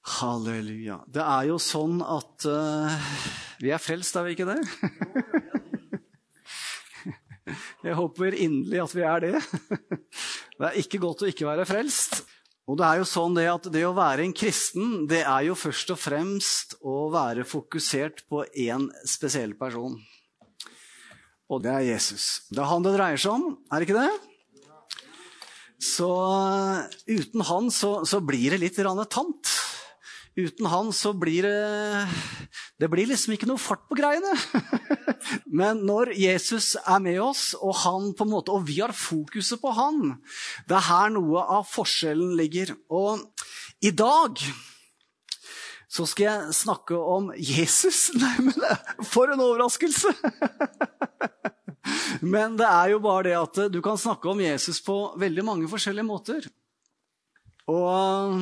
[0.00, 1.04] Halleluja.
[1.08, 2.88] Det er jo sånn at uh,
[3.60, 4.60] vi er frelst, er vi ikke det?
[7.84, 9.40] Jeg håper inderlig at vi er det.
[10.60, 12.12] Det er ikke godt å ikke være frelst.
[12.70, 15.54] Og det er jo sånn det at det å være en kristen, det er jo
[15.58, 19.96] først og fremst å være fokusert på én spesiell person.
[21.50, 22.46] Og det er Jesus.
[22.52, 24.12] Det er han det dreier seg om, er det ikke det?
[25.80, 26.10] Så
[27.08, 28.76] uten han så, så blir det litt
[29.10, 29.48] tamt.
[30.40, 32.08] Uten han så blir det
[32.80, 34.32] Det blir liksom ikke noe fart på greiene.
[35.60, 39.60] Men når Jesus er med oss, og, han på en måte, og vi har fokuset
[39.60, 40.16] på han,
[40.68, 42.72] det er her noe av forskjellen ligger.
[42.88, 43.26] Og
[43.84, 44.40] i dag
[45.90, 48.08] så skal jeg snakke om Jesus.
[48.20, 50.14] Nei, men for en overraskelse!
[52.20, 55.68] Men det er jo bare det at du kan snakke om Jesus på veldig mange
[55.70, 56.44] forskjellige måter.
[57.70, 58.36] Og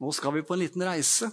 [0.00, 1.28] nå skal vi på en liten reise.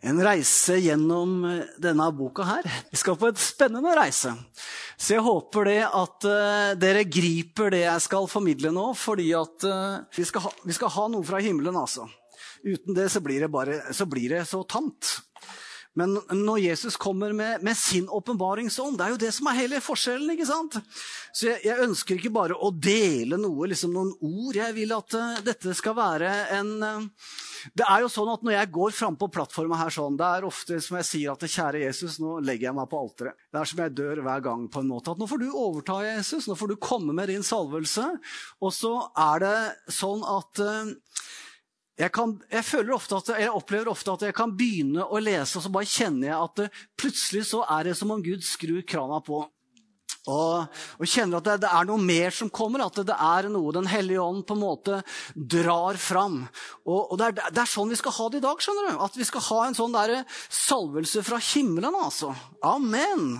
[0.00, 2.68] En reise gjennom eh, denne boka her.
[2.88, 4.32] Vi skal på et spennende reise.
[4.96, 9.64] Så jeg håper det at uh, dere griper det jeg skal formidle nå, fordi at
[9.64, 12.04] uh, vi, skal ha, vi, skal ha, noe fra himmelen, altså.
[12.60, 15.14] Uten det så blir det, bare, så, blir det så tamt.
[15.98, 19.80] Men når Jesus kommer med, med sin åpenbaringsånd, det er jo det som er hele
[19.82, 20.30] forskjellen.
[20.36, 20.76] ikke sant?
[21.34, 24.54] Så jeg, jeg ønsker ikke bare å dele noe, liksom noen ord.
[24.54, 26.30] Jeg vil at uh, dette skal være
[26.60, 27.34] en uh,
[27.74, 30.46] Det er jo sånn at når jeg går fram på plattforma her sånn, det er
[30.46, 33.42] ofte som jeg sier at kjære Jesus, nå legger jeg meg på alteret.
[33.50, 35.10] Det er som jeg dør hver gang på en måte.
[35.10, 36.46] At nå får du overta, Jesus.
[36.46, 38.06] Nå får du komme med din salvelse.
[38.62, 39.58] Og så er det
[39.98, 40.94] sånn at uh,
[42.00, 45.72] jeg, kan, jeg, at, jeg, opplever ofte at jeg kan begynne å lese, og så
[45.72, 49.42] bare kjenner jeg at det, plutselig så er det som om Gud skrur krana på.
[50.28, 53.48] Og, og kjenner at det, det, er noe mer som kommer, at det, det, er
[53.52, 55.00] noe Den hellige ånd på en måte
[55.34, 56.42] drar fram.
[56.84, 58.60] Og, og det, er, det, er, sånn vi skal ha det i dag.
[58.60, 59.00] skjønner du?
[59.06, 60.14] At vi skal ha en sånn der
[60.46, 61.96] salvelse fra himmelen.
[61.96, 62.34] altså.
[62.68, 63.32] Amen!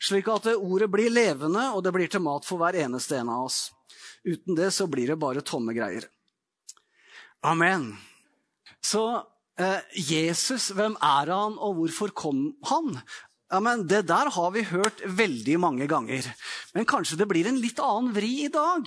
[0.00, 3.48] Slik at ordet blir levende, og det blir til mat for hver eneste en av
[3.48, 3.66] oss.
[4.24, 6.08] Uten det så blir det bare tomme greier.
[7.40, 7.94] Amen.
[8.84, 9.02] Så
[9.60, 12.98] eh, Jesus, hvem er han, og hvorfor kom han?
[13.50, 16.26] Ja, men Det der har vi hørt veldig mange ganger.
[16.74, 18.86] Men kanskje det blir en litt annen vri i dag?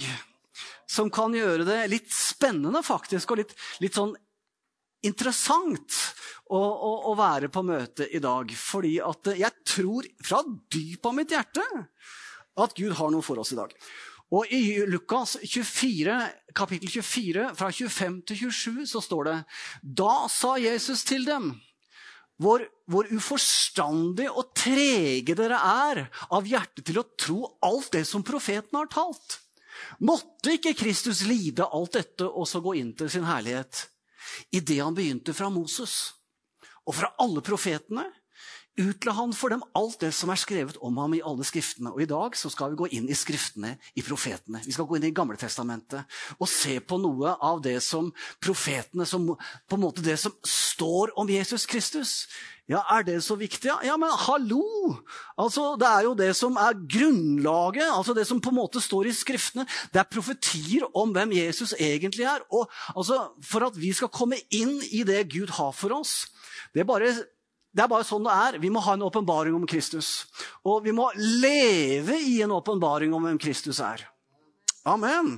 [0.88, 4.14] Som kan gjøre det litt spennende faktisk, og litt, litt sånn
[5.04, 5.98] interessant
[6.48, 8.54] å, å, å, være på møte i dag.
[8.56, 11.66] Fordi at jeg tror fra dypet av mitt hjerte
[12.64, 13.74] at Gud har noe for oss i dag.
[14.34, 16.16] Og I Lukas 24,
[16.58, 19.38] kapittel 24, fra 25 til 27, så står det
[20.02, 21.52] Da sa Jesus til dem
[22.42, 26.02] hvor, hvor uforstandig og trege dere er
[26.34, 29.38] av hjerte til å tro alt det som profeten har talt.
[30.02, 33.86] Måtte ikke Kristus lide alt dette og så gå inn til sin herlighet?
[34.50, 36.16] Idet han begynte fra Moses
[36.84, 38.08] og fra alle profetene,
[38.80, 41.92] utla han for dem alt det som er skrevet om ham i alle skriftene.
[41.94, 44.64] Og I dag så skal vi gå inn i skriftene i profetene.
[44.66, 46.02] Vi skal gå inn i Gamle Testamentet
[46.40, 48.10] og se på noe av det som
[48.42, 49.34] profetene som,
[49.70, 52.28] På en måte det som står om Jesus Kristus.
[52.68, 53.68] Ja, Er det så viktig?
[53.68, 54.98] Ja, ja men hallo!
[55.38, 59.08] Altså, Det er jo det som er grunnlaget, altså det som på en måte står
[59.08, 59.68] i Skriftene.
[59.94, 62.40] Det er profetier om hvem Jesus egentlig er.
[62.52, 66.28] Og altså, For at vi skal komme inn i det Gud har for oss,
[66.74, 67.14] det bare
[67.74, 68.60] det er bare sånn det er.
[68.62, 70.28] Vi må ha en åpenbaring om Kristus.
[70.66, 74.06] Og vi må leve i en åpenbaring om hvem Kristus er.
[74.86, 75.36] Amen.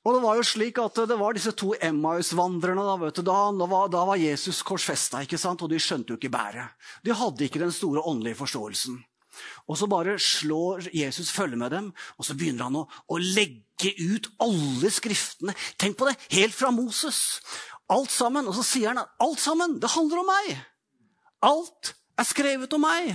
[0.00, 2.86] Og Det var jo slik at det var disse to Emmaus-vandrerne.
[2.86, 6.72] Da, da, da, da, var Jesus korsfesta, og de skjønte jo ikke bæret.
[7.04, 8.96] De hadde ikke den store åndelige forståelsen.
[9.68, 13.92] Og så bare slår Jesus følge med dem, og så begynner han å, å legge
[13.98, 15.54] ut alle skriftene.
[15.80, 16.16] Tenk på det!
[16.32, 17.40] Helt fra Moses.
[17.90, 18.48] Alt sammen.
[18.48, 20.60] Og så sier han alt sammen, det handler om meg.
[21.46, 23.14] Alt er skrevet om meg.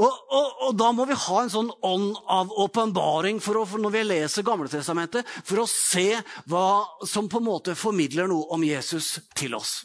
[0.00, 4.46] Og, og, og, da må vi ha en sånn ånd av åpenbaring når vi leser
[4.46, 6.16] Gamletestamentet, for å se
[6.50, 9.82] hva som på en måte formidler noe om Jesus til oss.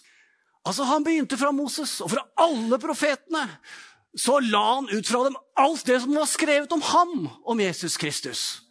[0.68, 3.46] Altså Han begynte fra Moses, og fra alle profetene
[4.18, 7.98] så la han ut fra dem alt det som var skrevet om ham, om Jesus
[8.00, 8.62] Kristus.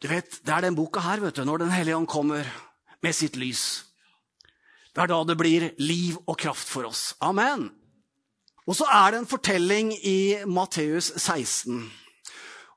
[0.00, 2.44] Du vet, Det er den boka her, vet du, når Den hellige ånd kommer
[3.02, 3.84] med sitt lys.
[4.94, 7.16] Det er da det blir liv og kraft for oss.
[7.24, 7.66] Amen.
[8.64, 11.82] Og så er det en fortelling i Matteus 16.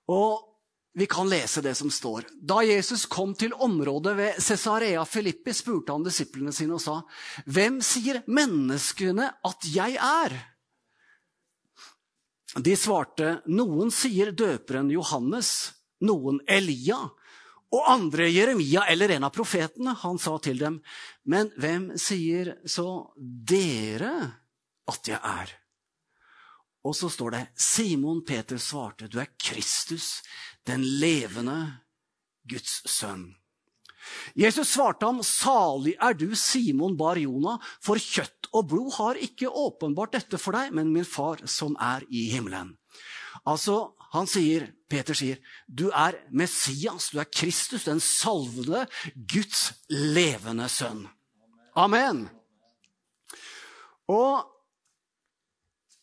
[0.09, 0.47] Og
[0.97, 2.25] vi kan lese det som står.
[2.41, 7.01] Da Jesus kom til området ved Cesarea Filippi, spurte han disiplene sine og sa,
[7.45, 10.41] 'Hvem sier menneskene at jeg er?'
[12.57, 17.11] De svarte, 'Noen sier døperen Johannes, noen Elia,
[17.73, 19.95] og andre Jeremia eller en av profetene.
[20.03, 20.81] Han sa til dem,
[21.27, 24.13] men hvem sier så dere
[24.87, 25.55] at jeg er?
[26.87, 30.21] Og så står det, Simon Peter svarte, du er Kristus,
[30.67, 31.83] den levende
[32.47, 33.33] Guds sønn.
[34.39, 39.51] Jesus svarte ham, salig er du, Simon bar Jona, for kjøtt og blod har ikke
[39.51, 42.71] åpenbart dette for deg, men min far som er i himmelen.
[43.43, 50.69] Altså, han sier, Peter sier, du er Messias, du er Kristus, den salvede, Guds levende
[50.71, 51.03] sønn.
[51.77, 52.25] Amen.
[54.07, 54.47] Og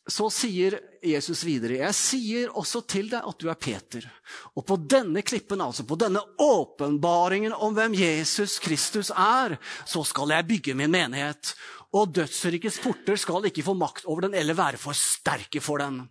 [0.05, 4.05] så sier Jesus videre, jeg sier også til deg at du er Peter.
[4.53, 9.57] Og på denne klippen, altså på denne åpenbaringen om hvem Jesus Kristus er,
[9.89, 11.55] så skal jeg bygge min menighet.
[11.97, 16.03] Og dødsrikets porter skal ikke få makt over den eller være for sterke for den.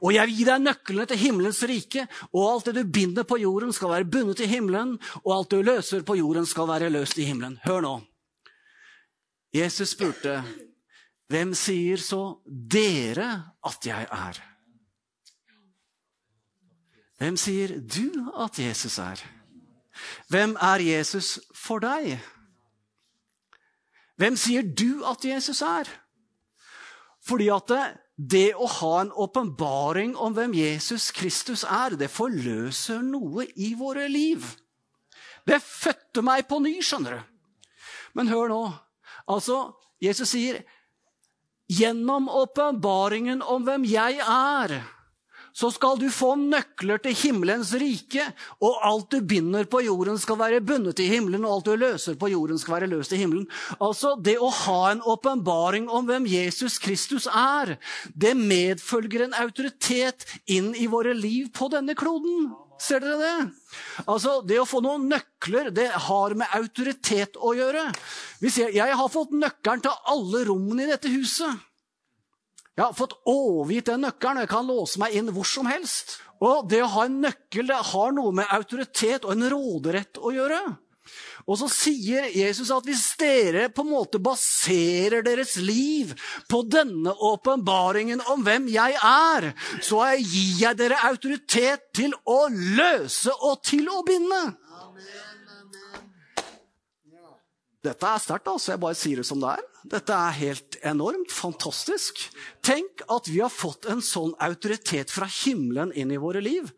[0.00, 3.40] Og jeg vil gi deg nøklene til himmelens rike, og alt det du binder på
[3.40, 7.18] jorden, skal være bundet i himmelen, og alt du løser på jorden, skal være løst
[7.18, 7.58] i himmelen.
[7.64, 7.94] Hør nå.
[9.54, 10.42] Jesus spurte,
[11.28, 13.28] hvem sier så dere
[13.64, 14.40] at jeg er?
[17.18, 19.22] Hvem sier du at Jesus er?
[20.30, 22.18] Hvem er Jesus for deg?
[24.18, 25.90] Hvem sier du at Jesus er?
[27.26, 27.74] Fordi at
[28.18, 34.08] det, å ha en åpenbaring om hvem Jesus Kristus er, det forløser noe i våre
[34.10, 34.42] liv.
[35.46, 37.22] Det fødte meg på ny, skjønner du.
[38.18, 38.62] Men hør nå.
[39.30, 39.72] Altså,
[40.02, 40.64] Jesus sier,
[41.68, 44.80] 'Gjennom åpenbaringen om hvem jeg er'
[45.58, 48.22] så skal du få nøkler til himmelens rike,
[48.62, 52.18] og alt du binder på jorden, skal være bundet i himmelen, og alt du løser
[52.20, 53.48] på jorden, skal være løst i himmelen.
[53.80, 57.74] Altså, Det å ha en åpenbaring om hvem Jesus Kristus er,
[58.14, 62.52] det medfølger en autoritet inn i våre liv på denne kloden.
[62.78, 63.50] Ser dere det?
[64.06, 67.88] Altså, Det å få noen nøkler det har med autoritet å gjøre.
[68.44, 71.67] Jeg, jeg har fått nøkkelen til alle rommene i dette huset.
[72.78, 76.20] Jeg har fått overgitt den nøkkelen, og jeg kan låse meg inn hvor som helst.
[76.38, 80.30] Og det å ha en nøkkel det har noe med autoritet og en råderett å
[80.30, 80.60] gjøre.
[81.48, 86.12] Og så sier Jesus at hvis dere på en måte baserer deres liv
[86.46, 89.48] på denne åpenbaringen om hvem jeg er,
[89.82, 94.42] så gir jeg dere autoritet til å løse og til å binde.
[97.88, 98.74] Dette er sterkt, altså.
[98.74, 99.66] Jeg bare sier det som det er.
[99.88, 102.20] Dette er helt enormt fantastisk.
[102.64, 106.68] Tenk at vi har fått en sånn autoritet fra himmelen inn i våre liv.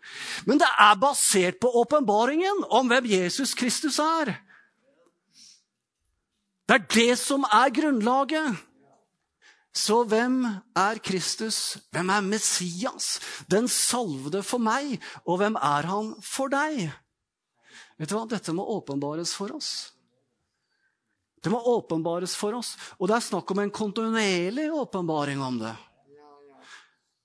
[0.47, 4.37] Men det er basert på åpenbaringen om hvem Jesus Kristus er.
[6.71, 8.61] Det er det som er grunnlaget.
[9.75, 10.45] Så hvem
[10.79, 11.79] er Kristus?
[11.91, 13.19] Hvem er Messias?
[13.51, 14.99] Den salvede for meg.
[15.27, 16.91] Og hvem er han for deg?
[17.99, 18.27] Vet du hva?
[18.31, 19.93] Dette må åpenbares for oss.
[21.41, 22.75] Det må åpenbares for oss.
[22.99, 25.73] Og det er snakk om en kontinuerlig åpenbaring om det.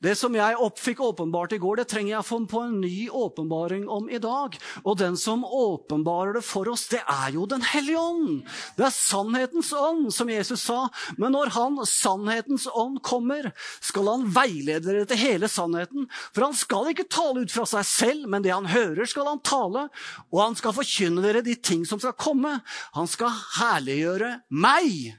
[0.06, 3.08] Det som jeg fikk åpenbart i går, det trenger jeg å få på en ny
[3.10, 4.54] åpenbaring om i dag.
[4.84, 8.44] Og den som åpenbarer det for oss, det er jo Den hellige ånd.
[8.78, 10.90] Det er sannhetens ånd, som Jesus sa.
[11.18, 16.10] Men når Han, sannhetens ånd, kommer, skal han veilede dere til hele sannheten.
[16.36, 19.44] For han skal ikke tale ut fra seg selv, men det han hører, skal han
[19.46, 19.88] tale.
[20.32, 22.60] Og han skal forkynne dere de ting som skal komme.
[22.98, 25.16] Han skal herliggjøre meg.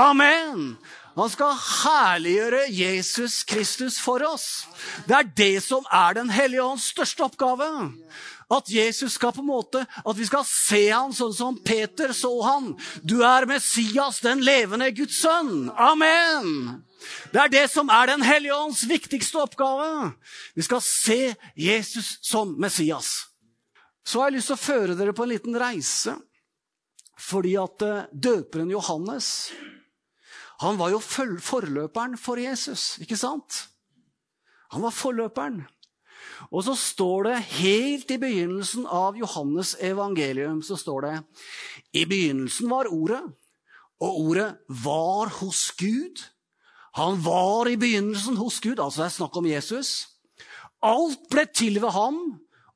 [0.00, 0.74] Amen!
[1.12, 4.64] Han skal herliggjøre Jesus Kristus for oss.
[5.06, 7.68] Det er det som er Den hellige ånds største oppgave.
[8.52, 12.32] At Jesus skal på en måte, at vi skal se han sånn som Peter så
[12.44, 12.72] han.
[13.00, 15.70] Du er Messias, den levende Guds sønn.
[15.72, 16.82] Amen!
[17.32, 20.12] Det er det som er Den hellige ånds viktigste oppgave.
[20.54, 23.28] Vi skal se Jesus som Messias.
[24.04, 26.16] Så har jeg lyst til å føre dere på en liten reise.
[27.22, 29.52] Fordi at eh, døperen Johannes
[30.62, 33.66] han var jo forløperen for Jesus, ikke sant?
[34.72, 35.62] Han var forløperen.
[36.50, 41.14] Og så står det helt i begynnelsen av Johannes evangelium så står det
[42.02, 43.22] I begynnelsen var Ordet,
[44.02, 44.48] og Ordet
[44.82, 46.22] var hos Gud.
[46.98, 49.92] Han var i begynnelsen hos Gud, altså det er snakk om Jesus.
[50.82, 52.18] Alt ble til ved ham,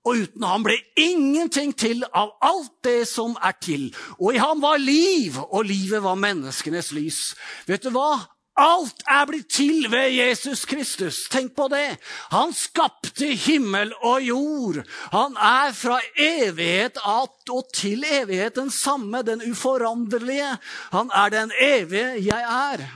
[0.06, 3.90] og uten ham ble ingenting til av alt det som er til.
[4.20, 7.20] Og i ham var liv, og livet var menneskenes lys.
[7.66, 8.14] Vet du hva?
[8.56, 11.26] Alt er blitt til ved Jesus Kristus.
[11.28, 11.98] Tenk på det.
[12.32, 14.78] Han skapte himmel og jord.
[15.12, 20.54] Han er fra evighet og til evighet den samme, den uforanderlige.
[20.94, 22.86] Han er den evige jeg er.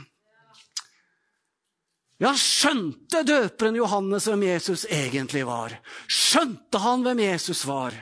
[2.20, 5.72] Ja, skjønte døperen Johannes hvem Jesus egentlig var?
[6.04, 7.96] Skjønte han hvem Jesus var?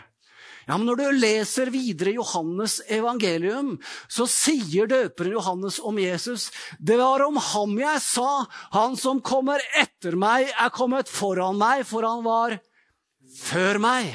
[0.68, 3.78] Ja, men Når du leser videre Johannes evangelium,
[4.10, 8.44] så sier døperen Johannes om Jesus Det var om ham jeg sa,
[8.74, 12.58] han som kommer etter meg, er kommet foran meg, for han var
[13.38, 14.12] før meg.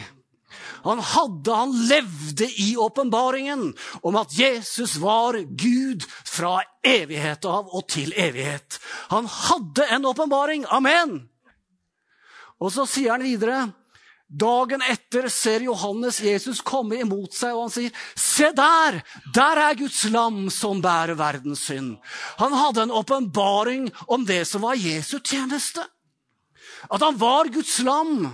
[0.84, 3.70] Han hadde, han levde i åpenbaringen
[4.02, 8.80] om at Jesus var Gud fra evighet av og til evighet.
[9.14, 10.68] Han hadde en åpenbaring.
[10.70, 11.22] Amen!
[12.64, 13.70] Og så sier han videre
[14.34, 19.04] Dagen etter ser Johannes Jesus komme imot seg, og han sier, 'Se der!
[19.36, 22.00] Der er Guds lam som bærer verdens synd.'
[22.42, 25.86] Han hadde en åpenbaring om det som var Jesu tjeneste.
[26.90, 28.34] At han var Guds lam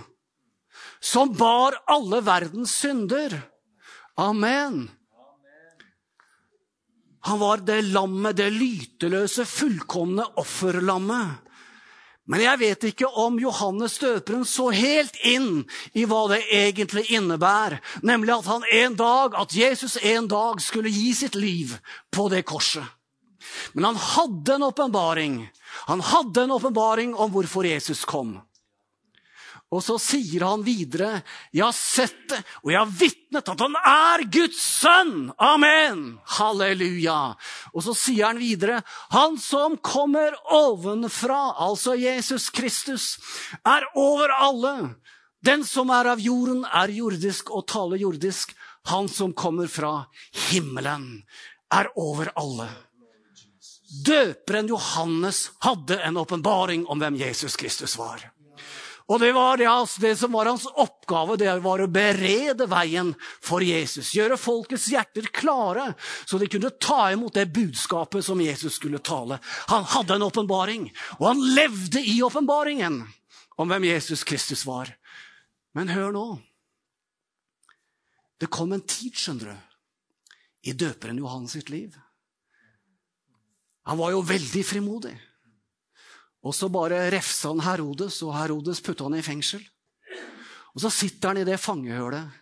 [1.00, 3.40] som bar alle verdens synder.
[4.16, 4.90] Amen.
[7.20, 11.46] Han var det lammet, det lyteløse, fullkomne offerlammet.
[12.30, 15.64] Men jeg vet ikke om Johannes døperen så helt inn
[15.98, 20.92] i hva det egentlig innebærer, nemlig at han en dag, at Jesus en dag skulle
[20.94, 21.74] gi sitt liv
[22.14, 22.86] på det korset.
[23.72, 25.40] Men han hadde en åpenbaring.
[25.90, 28.36] Han hadde en åpenbaring om hvorfor Jesus kom.
[29.70, 31.22] Og så sier han videre,
[31.54, 36.18] 'Jeg har sett det, og jeg har vitnet at han er Guds sønn.' Amen!
[36.26, 37.36] Halleluja.
[37.74, 43.18] Og så sier han videre, 'Han som kommer ovenfra, altså Jesus Kristus,
[43.64, 44.96] er over alle.'
[45.42, 48.54] 'Den som er av jorden, er jordisk og taler jordisk.'
[48.86, 50.06] 'Han som kommer fra
[50.50, 51.22] himmelen,
[51.70, 52.68] er over alle.'
[54.06, 58.32] Døperen Johannes hadde en åpenbaring om hvem Jesus Kristus var.
[59.10, 59.66] Og det, var det,
[59.98, 63.10] det, som var hans oppgave, det var å berede veien
[63.42, 64.12] for Jesus.
[64.14, 65.88] Gjøre folkets hjerter klare,
[66.22, 69.40] så de kunne ta imot det budskapet som Jesus skulle tale.
[69.72, 70.86] Han hadde en åpenbaring,
[71.18, 73.00] og han levde i åpenbaringen
[73.58, 74.92] om hvem Jesus Kristus var.
[75.74, 76.28] Men hør nå.
[78.38, 79.66] Det kom en tid, skjønner du,
[80.70, 81.98] i døperen Johan sitt liv.
[83.90, 85.16] Han var jo veldig frimodig.
[86.46, 89.62] Og så bare refsa han Herodes, og Herodes putta han i fengsel.
[90.74, 92.36] Og så sitter han i det fangehølet,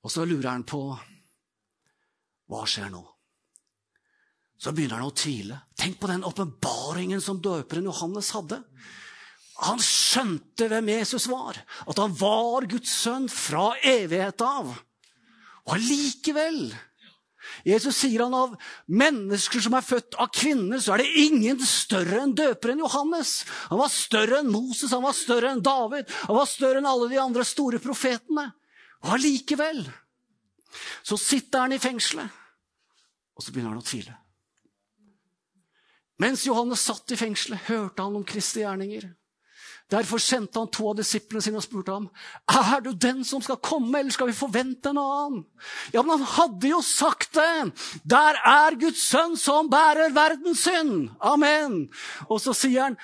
[0.00, 0.84] og så lurer han på
[2.50, 3.02] hva skjer nå?
[4.60, 5.56] Så begynner han å tvile.
[5.78, 8.58] Tenk på den åpenbaringen som døperen Johannes hadde.
[9.60, 14.72] Han skjønte hvem Jesus var, at han var Guds sønn fra evighet av.
[15.68, 16.70] Og allikevel
[17.64, 18.54] Jesus sier han av
[18.86, 23.40] mennesker som er født av kvinner, så er det ingen større enn døperen Johannes.
[23.70, 27.10] Han var større enn Moses, han var større enn David, han var større enn alle
[27.12, 28.50] de andre store profetene.
[29.04, 29.84] Og allikevel
[31.02, 32.28] så sitter han i fengselet,
[33.34, 34.16] og så begynner han å tvile.
[36.20, 39.08] Mens Johannes satt i fengselet, hørte han om Kristi gjerninger.
[39.90, 42.06] Derfor sendte han to av disiplene sine og spurte ham
[42.50, 45.40] er du den som skal komme, eller skal vi forvente en annen.
[45.94, 47.72] Ja, men han hadde jo sagt det!
[48.04, 51.10] Der er Guds sønn som bærer verdens synd!
[51.18, 51.88] Amen!
[52.28, 53.00] Og så sier han,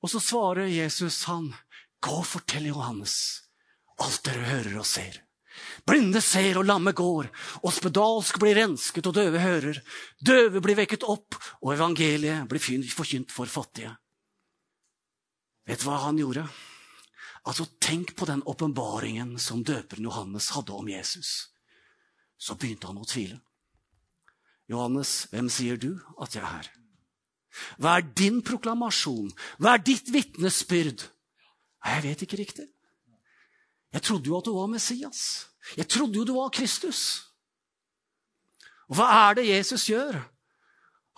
[0.00, 1.52] og så svarer Jesus han,
[2.00, 3.20] gå og fortell Johannes
[4.00, 5.20] alt dere hører og ser.
[5.88, 7.28] Blinde ser og lamme går,
[7.64, 9.80] og spedalsk blir rensket og døve hører.
[10.24, 12.62] Døve blir vekket opp, og evangeliet blir
[12.94, 13.92] forkynt for fattige.
[15.68, 16.46] Vet du hva han gjorde?
[17.48, 21.50] Altså, Tenk på den åpenbaringen som døperen Johannes hadde om Jesus.
[22.38, 23.40] Så begynte han å tvile.
[24.70, 26.68] Johannes, hvem sier du at jeg er?
[27.82, 29.32] Hva er din proklamasjon?
[29.58, 31.02] Hva er ditt vitnesbyrd?
[31.80, 32.68] Jeg vet ikke riktig.
[33.90, 35.48] Jeg trodde jo at du var Messias.
[35.76, 37.26] Jeg trodde jo du var Kristus.
[38.90, 40.20] Og hva er det Jesus gjør?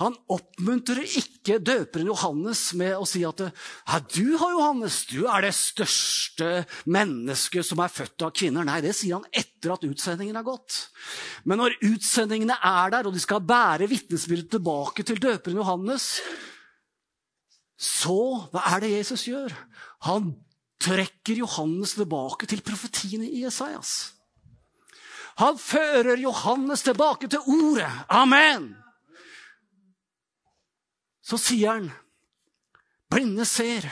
[0.01, 5.53] Han oppmuntrer ikke døperen Johannes med å si at ja, du Johannes, du er det
[5.55, 6.49] største
[6.91, 8.65] mennesket som er født av kvinner.
[8.67, 10.79] Nei, det sier han etter at utsendingen er gått.
[11.45, 16.09] Men når utsendingene er der, og de skal bære vitnesbyrdet tilbake til døperen Johannes,
[17.83, 19.55] så hva er det Jesus gjør?
[20.09, 20.33] Han
[20.83, 24.15] trekker Johannes tilbake til profetiene i Jesajas.
[25.41, 27.91] Han fører Johannes tilbake til ordet.
[28.09, 28.73] Amen!
[31.23, 31.91] Så sier han
[33.13, 33.87] blinde ser.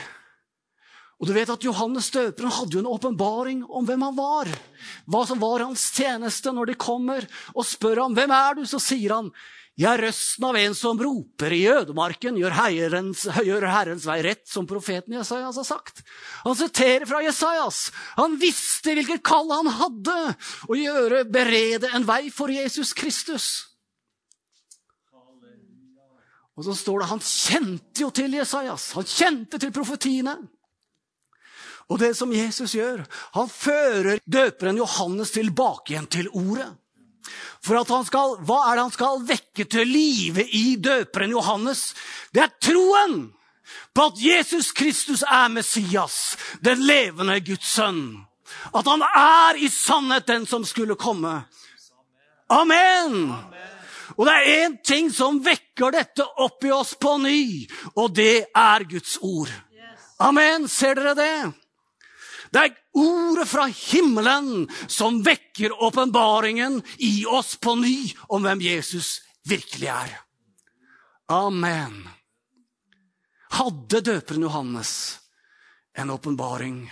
[1.21, 4.49] Og du vet at Johannes døperen hadde jo en åpenbaring om hvem han var.
[5.05, 8.81] Hva som var hans tjeneste når de kommer og spør ham hvem er du, så
[8.81, 9.29] sier han
[9.79, 14.43] jeg er røsten av en som roper i ødemarken, gjør herrens, gjør herrens vei rett,
[14.45, 16.03] som profeten Jesajas har sagt.
[16.43, 17.85] Han siterer fra Jesajas.
[18.19, 20.17] Han visste hvilket kall han hadde,
[20.67, 23.70] å gjøre, berede en vei for Jesus Kristus.
[26.61, 28.91] Og så står det han kjente jo til Jesajas.
[28.93, 30.35] Han kjente til profetiene.
[31.89, 33.01] Og det som Jesus gjør,
[33.33, 36.69] han fører døperen Johannes tilbake igjen til ordet.
[37.65, 41.95] For at han skal, Hva er det han skal vekke til live i døperen Johannes?
[42.29, 43.17] Det er troen
[43.97, 48.21] på at Jesus Kristus er Messias, den levende Guds sønn.
[48.69, 51.39] At han er i sannhet den som skulle komme.
[52.53, 53.33] Amen!
[54.17, 58.51] Og det er én ting som vekker dette opp i oss på ny, og det
[58.57, 59.51] er Guds ord.
[60.21, 60.67] Amen!
[60.69, 61.51] Ser dere det?
[62.51, 69.21] Det er ordet fra himmelen som vekker åpenbaringen i oss på ny om hvem Jesus
[69.47, 70.17] virkelig er.
[71.31, 72.03] Amen.
[73.55, 74.93] Hadde døperen Johannes
[75.95, 76.83] en åpenbaring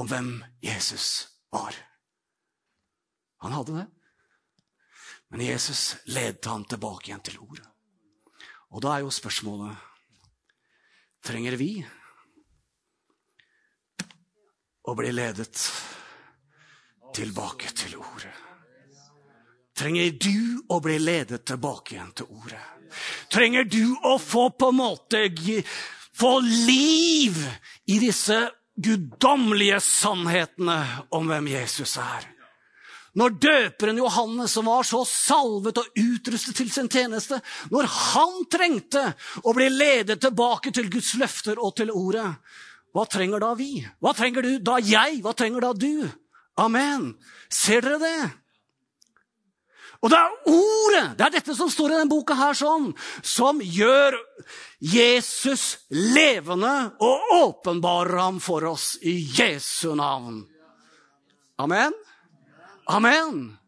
[0.00, 0.32] om hvem
[0.64, 1.76] Jesus var?
[3.44, 3.86] Han hadde det.
[5.30, 7.66] Men Jesus ledet ham tilbake igjen til ordet.
[8.70, 9.86] Og da er jo spørsmålet
[11.26, 11.72] trenger vi
[14.88, 15.62] å bli ledet
[17.14, 18.34] tilbake til ordet?
[19.76, 22.62] Trenger du å bli ledet tilbake igjen til ordet?
[23.30, 25.22] Trenger du å få på en måte
[26.20, 27.38] få liv
[27.86, 28.42] i disse
[28.74, 30.78] guddommelige sannhetene
[31.16, 32.26] om hvem Jesus er?
[33.20, 39.02] Når døperen Johannes, som var så salvet og utrustet til sin tjeneste, når han trengte
[39.44, 42.30] å bli ledet tilbake til Guds løfter og til ordet,
[42.96, 43.74] hva trenger da vi?
[44.00, 45.20] Hva trenger du da jeg?
[45.22, 46.08] Hva trenger da du?
[46.60, 47.12] Amen.
[47.52, 48.30] Ser dere det?
[50.00, 52.88] Og det er ordet, det er dette som står i denne boka her sånn,
[53.20, 54.16] som gjør
[54.80, 56.72] Jesus levende
[57.04, 60.40] og åpenbarer ham for oss i Jesu navn.
[61.60, 61.92] Amen.
[62.90, 63.58] Amen!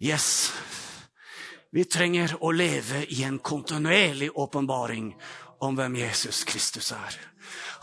[0.00, 0.52] Yes.
[1.70, 5.10] Vi trenger å leve i en kontinuerlig åpenbaring
[5.60, 7.18] om hvem Jesus Kristus er.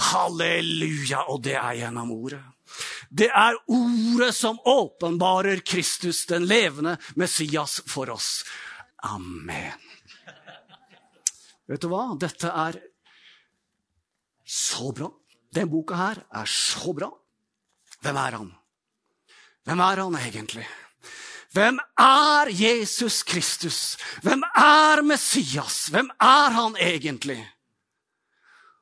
[0.09, 1.27] Halleluja!
[1.29, 2.41] Og det er gjennom ordet.
[3.13, 8.31] Det er ordet som åpenbarer Kristus, den levende Messias, for oss.
[9.05, 9.75] Amen.
[11.69, 12.07] Vet du hva?
[12.17, 12.79] Dette er
[14.49, 15.11] så bra.
[15.53, 17.11] Den boka her er så bra.
[18.01, 18.51] Hvem er han?
[19.63, 20.67] Hvem er han egentlig?
[21.51, 23.97] Hvem er Jesus Kristus?
[24.23, 25.85] Hvem er Messias?
[25.91, 27.41] Hvem er han egentlig?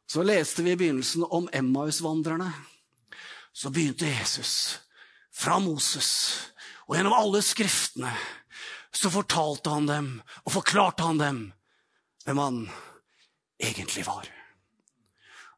[0.10, 2.52] Så leste vi i begynnelsen om Emmaus-vandrerne.
[3.54, 4.80] Så begynte Jesus
[5.34, 6.12] fra Moses,
[6.88, 8.12] og gjennom alle skriftene
[8.92, 10.08] så fortalte han dem
[10.46, 11.42] og forklarte han dem
[12.26, 12.58] hvem han
[13.62, 14.26] egentlig var.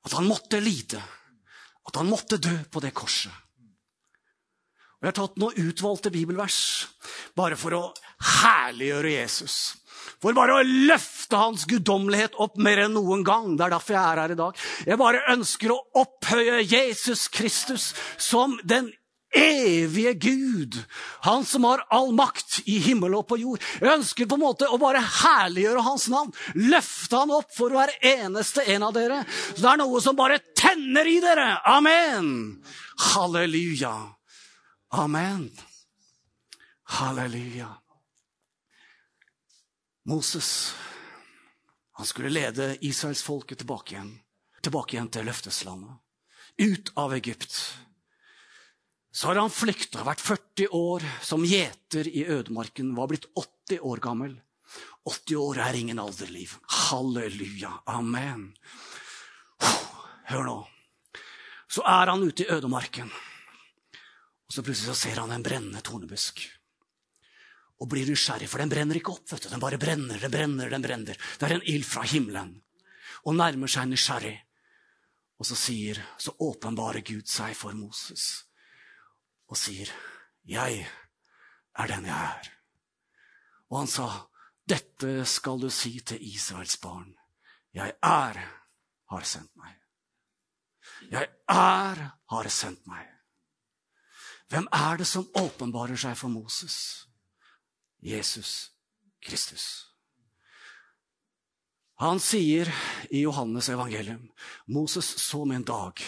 [0.05, 0.99] At han måtte lide,
[1.87, 3.31] at han måtte dø på det korset.
[5.01, 6.57] Jeg har tatt noen utvalgte bibelvers
[7.37, 7.85] bare for å
[8.41, 9.55] herliggjøre Jesus.
[10.21, 13.55] For bare å løfte hans guddommelighet opp mer enn noen gang.
[13.57, 14.63] Det er derfor jeg er her i dag.
[14.85, 18.91] Jeg bare ønsker å opphøye Jesus Kristus som den
[19.33, 20.77] evige Gud.
[21.25, 23.65] Han som har all makt i himmel og på jord.
[23.81, 26.33] Jeg ønsker på en måte å bare herliggjøre hans navn.
[26.53, 29.23] Løfte han opp for hver eneste en av dere.
[29.55, 31.55] Så det er noe som bare tenner i dere.
[31.65, 32.33] Amen.
[33.11, 34.20] Halleluja.
[34.91, 35.51] Amen.
[36.83, 37.69] Halleluja.
[40.03, 40.75] Moses
[41.91, 44.11] han skulle lede israelsfolket tilbake igjen,
[44.61, 45.99] tilbake igjen til løfteslandet.
[46.57, 47.55] Ut av Egypt.
[49.11, 54.03] Så har han flykta, vært 40 år som gjeter i ødemarken, var blitt 80 år
[54.03, 54.35] gammel.
[55.07, 56.57] 80 år er ingen alderliv.
[56.89, 57.71] Halleluja.
[57.85, 58.49] Amen.
[60.31, 60.59] Hør nå.
[61.71, 63.11] Så er han ute i ødemarken.
[64.51, 66.41] Og så plutselig så ser han en brennende tornebusk.
[67.79, 69.23] Og blir nysgjerrig, for den brenner ikke opp.
[69.31, 69.47] vet du.
[69.47, 71.15] Den bare brenner, den brenner, den brenner.
[71.39, 72.57] Det er en ild fra himmelen.
[73.23, 74.33] Og nærmer seg nysgjerrig.
[75.39, 78.43] Og så sier, så åpenbarer Gud seg for Moses
[79.47, 79.87] og sier,
[80.43, 80.87] 'Jeg
[81.75, 82.51] er den jeg er'.
[83.69, 84.27] Og han sa,
[84.67, 87.15] 'Dette skal du si til Israels barn.
[87.73, 88.35] Jeg er
[89.09, 89.79] har sendt meg.'
[91.11, 93.20] Jeg er har sendt meg.
[94.51, 97.07] Hvem er det som åpenbarer seg for Moses?
[98.03, 98.71] Jesus
[99.23, 99.87] Kristus.
[102.01, 102.67] Han sier
[103.13, 104.25] i Johannes evangelium
[104.67, 106.03] Moses så med en dag,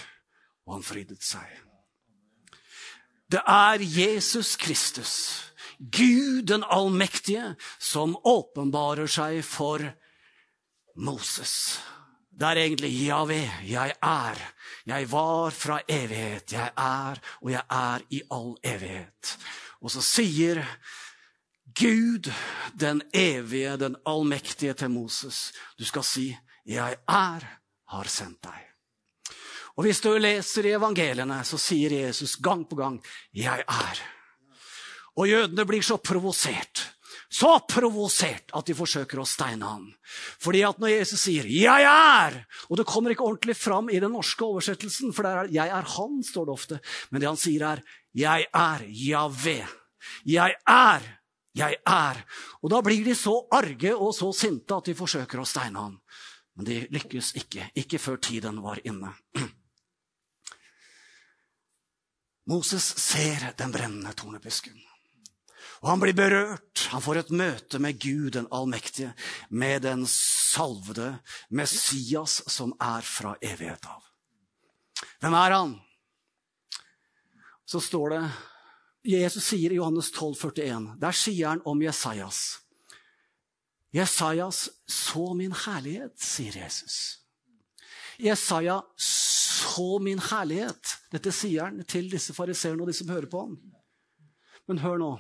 [0.65, 1.45] og han frydet seg.
[3.31, 5.13] Det er Jesus Kristus,
[5.79, 9.85] Gud den allmektige, som åpenbarer seg for
[10.95, 11.79] Moses.
[12.33, 14.39] Det er egentlig Javé, jeg er.
[14.85, 16.53] Jeg var fra evighet.
[16.53, 19.37] Jeg er, og jeg er i all evighet.
[19.81, 20.63] Og så sier
[21.77, 22.31] Gud,
[22.79, 28.69] den evige, den allmektige, til Moses, du skal si, 'Jeg er, har sendt deg'.
[29.75, 34.01] Og hvis du leser i evangeliene, så sier Jesus gang på gang 'Jeg er'.
[35.15, 36.92] Og jødene blir så provosert.
[37.33, 39.87] Så provosert at de forsøker å steine ham.
[40.41, 44.11] Fordi at når Jesus sier 'Jeg er', og det kommer ikke ordentlig fram i den
[44.11, 47.83] norske oversettelsen, for er 'Jeg er Han', står det ofte, men det han sier er
[48.13, 49.67] 'Jeg er Javé'.
[50.25, 51.01] Jeg er,
[51.55, 52.25] jeg er.
[52.61, 56.01] Og da blir de så arge og så sinte at de forsøker å steine ham.
[56.55, 57.71] Men de lykkes ikke.
[57.75, 59.13] Ikke før tiden var inne.
[62.51, 64.92] Moses ser den brennende tornebusken.
[65.83, 66.85] Og han blir berørt.
[66.93, 69.11] Han får et møte med Gud den allmektige,
[69.49, 71.17] med den salvede
[71.51, 74.05] Messias som er fra evighet av.
[75.19, 75.73] Hvem er han?
[77.67, 78.23] Så står det
[79.03, 82.61] Jesus sier i Johannes 12, 41, Der sier han om Jesajas.
[83.91, 87.19] Jesajas så min herlighet, sier Jesus.
[88.23, 90.95] Jesaja så min herlighet.
[91.11, 93.59] Dette sier han til disse fariseerne og de som hører på ham.
[94.71, 95.11] Men hør nå.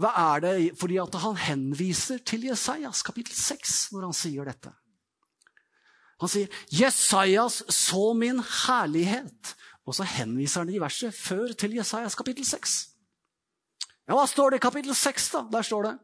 [0.00, 0.52] Hva er det?
[0.80, 4.72] Fordi han henviser til Jesajas kapittel 6 når han sier dette.
[6.20, 9.54] Han sier 'Jesajas så min herlighet'.
[9.86, 12.88] Og så henviser han i verset før til Jesajas kapittel 6.
[14.08, 15.30] Ja, Hva står det i kapittel 6?
[15.32, 15.46] da?
[15.52, 15.98] Der står det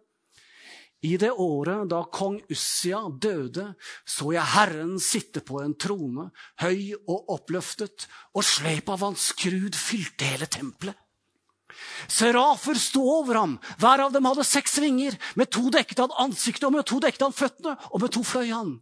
[1.05, 3.75] i det året da kong Ussia døde,
[4.09, 6.31] så jeg Herren sitte på en trone,
[6.63, 10.97] høy og oppløftet, og sleip av hans skrud fylte hele tempelet.
[12.09, 16.69] Serafer sto over ham, hver av dem hadde seks vinger, med to dekket han ansiktet
[16.69, 18.77] og med to dekket han føttene, og med to fløy han.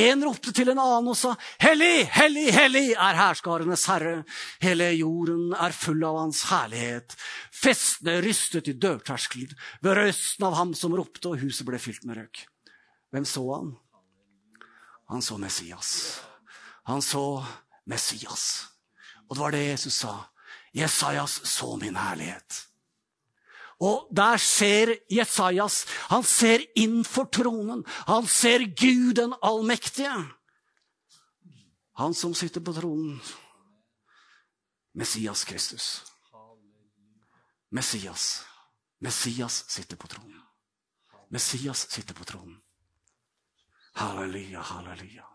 [0.00, 4.14] En ropte til en annen og sa, Hellig, hellig, hellig er herskarenes herre.
[4.62, 7.16] Hele jorden er full av hans herlighet.
[7.52, 9.52] Festene rystet i dørterskelen
[9.84, 12.44] ved røsten av ham som ropte, og huset ble fylt med røk.
[13.10, 13.74] Hvem så han?
[15.10, 15.90] Han så Messias.
[16.86, 17.42] Han så
[17.90, 18.68] Messias.
[19.28, 20.14] Og det var det Jesus sa.
[20.72, 22.66] Jesajas så min herlighet.
[23.80, 27.84] Og der ser Jesajas Han ser inn for tronen.
[28.06, 30.12] Han ser Gud den allmektige.
[31.96, 33.20] Han som sitter på tronen.
[34.92, 36.02] Messias Kristus.
[37.70, 38.44] Messias.
[39.00, 40.40] Messias sitter på tronen.
[41.30, 42.58] Messias sitter på tronen.
[43.94, 45.26] Halleluja, halleluja.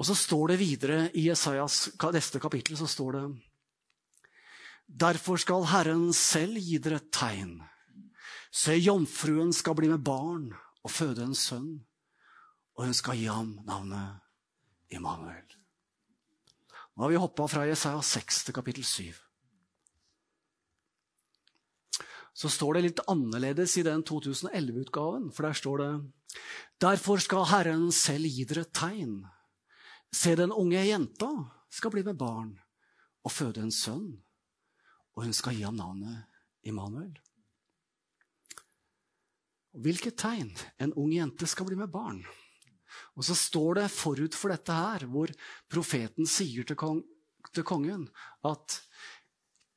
[0.00, 3.24] Og så står det videre i Jesajas neste kapittel så står det
[4.90, 7.60] Derfor skal Herren selv gi dere et tegn.
[8.50, 10.48] Se, jomfruen skal bli med barn
[10.82, 11.68] og føde en sønn,
[12.74, 14.18] og hun skal gi ham navnet
[14.90, 15.46] Immanuel.
[16.96, 19.12] Nå har vi hoppa fra Jesaja 6 til kapittel 7.
[22.34, 25.92] Så står det litt annerledes i den 2011-utgaven, for der står det
[26.82, 29.14] Derfor skal Herren selv gi dere et tegn.
[30.10, 31.30] Se, den unge jenta
[31.70, 32.56] skal bli med barn
[33.22, 34.18] og føde en sønn
[35.20, 36.24] og hun skal gi ham navnet
[36.64, 37.12] Immanuel.
[39.76, 40.48] Hvilket tegn?
[40.80, 42.22] En ung jente skal bli med barn.
[43.20, 45.28] Og så står det forut for dette her, hvor
[45.70, 47.04] profeten sier til, kong,
[47.52, 48.08] til kongen
[48.48, 48.80] at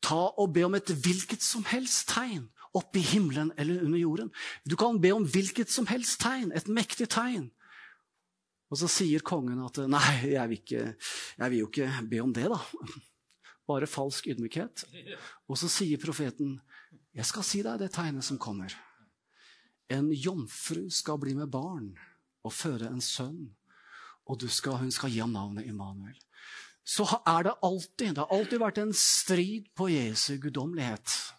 [0.03, 4.31] ta og be om et hvilket som helst tegn oppe i himmelen eller under jorden.
[4.63, 7.51] Du kan be om hvilket som helst tegn, et mektig tegn.
[8.71, 10.85] Og så sier kongen at nei, jeg vil, ikke,
[11.37, 13.03] jeg vil jo ikke be om det, da.
[13.67, 14.85] Bare falsk ydmykhet.
[15.47, 16.59] Og så sier profeten,
[17.13, 18.73] 'Jeg skal si deg det tegnet som kommer.'
[19.89, 21.93] En jomfru skal bli med barn
[22.43, 23.55] og føde en sønn,
[24.25, 26.17] og skal, hun skal gi ham navnet Immanuel.
[26.83, 31.33] Så er det alltid Det har alltid vært en strid på Jesu guddommelighet.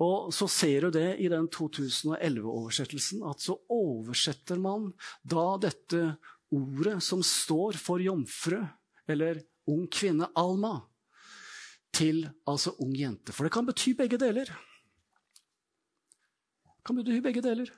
[0.00, 4.92] Og så ser du det i den 2011-oversettelsen, at så oversetter man
[5.22, 6.16] da dette
[6.50, 8.62] ordet som står for jomfru,
[9.10, 10.78] eller ung kvinne, Alma,
[12.00, 13.34] til altså ung jente.
[13.36, 14.50] For det kan bety begge deler.
[16.64, 17.70] Det kan bety begge deler.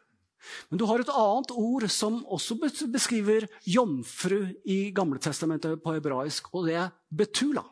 [0.71, 2.57] Men du har et annet ord som også
[2.91, 7.63] beskriver jomfru i Gamletestamentet på hebraisk, og det er betula.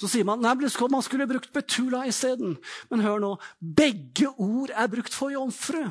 [0.00, 2.56] Så sier man nei, man skulle brukt betula isteden.
[2.90, 5.84] Men hør nå, begge ord er brukt for jomfru.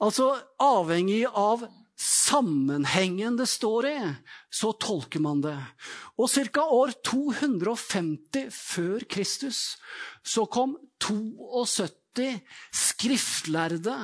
[0.00, 1.64] Altså avhengig av
[2.00, 3.98] sammenhengen det står i,
[4.50, 5.58] så tolker man det.
[6.16, 6.64] Og ca.
[6.64, 9.76] år 250 før Kristus
[10.24, 12.40] så kom 72
[12.72, 13.98] skriftlærde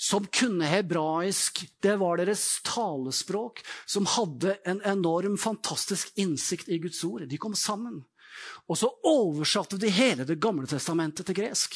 [0.00, 1.64] som kunne hebraisk.
[1.82, 7.26] Det var deres talespråk, som hadde en enorm, fantastisk innsikt i Guds ord.
[7.28, 8.00] De kom sammen.
[8.70, 11.74] Og så oversatte de hele Det gamle testamentet til gresk.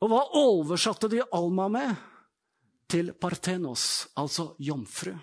[0.00, 1.96] Og hva oversatte de Alma med?
[2.90, 5.14] Til partenos, altså jomfru.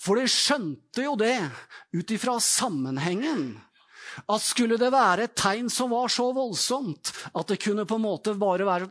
[0.00, 1.36] For de skjønte jo det
[1.96, 3.54] ut ifra sammenhengen.
[4.30, 8.04] At skulle det være et tegn som var så voldsomt at det kunne på en
[8.04, 8.90] måte bare være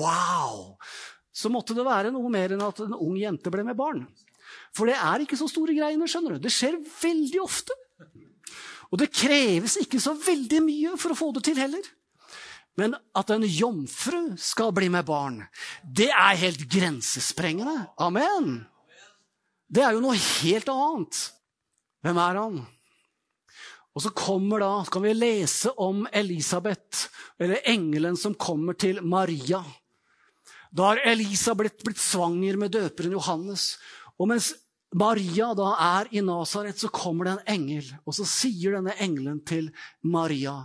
[0.00, 0.72] wow,
[1.30, 4.02] så måtte det være noe mer enn at en ung jente ble med barn.
[4.74, 6.08] For det er ikke så store greiene.
[6.08, 6.46] skjønner du.
[6.46, 7.76] Det skjer veldig ofte.
[8.90, 11.86] Og det kreves ikke så veldig mye for å få det til heller.
[12.76, 15.40] Men at en jomfru skal bli med barn,
[15.82, 17.86] det er helt grensesprengende.
[17.96, 18.66] Amen.
[19.66, 21.22] Det er jo noe helt annet.
[22.04, 22.58] Hvem er han?
[23.96, 27.08] Og så kommer da, så kan vi lese om Elisabeth,
[27.40, 29.62] eller engelen som kommer til Maria.
[30.68, 33.70] Da har Elisabeth blitt svanger med døperen Johannes.
[34.20, 34.52] Og mens
[34.92, 39.40] Maria da er i Nasaret, så kommer det en engel, og så sier denne engelen
[39.48, 39.72] til
[40.04, 40.58] Maria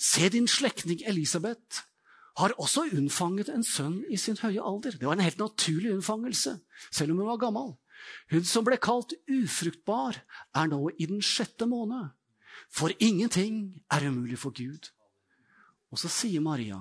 [0.00, 1.84] Se, din slektning Elisabeth
[2.40, 4.96] har også unnfanget en sønn i sin høye alder.
[4.96, 6.56] Det var en helt naturlig unnfangelse,
[6.88, 7.74] selv om hun var gammel.
[8.32, 10.22] Hun som ble kalt ufruktbar,
[10.56, 12.14] er nå i den sjette måned.
[12.72, 14.88] For ingenting er umulig for Gud.
[15.90, 16.78] Og så sier Maria,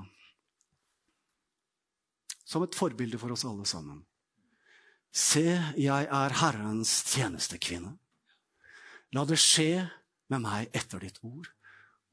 [2.45, 4.05] som et forbilde for oss alle sammen
[5.09, 7.95] Se, jeg er Herrens tjenestekvinne.
[9.17, 9.87] La det skje
[10.29, 11.49] med meg etter ditt ord.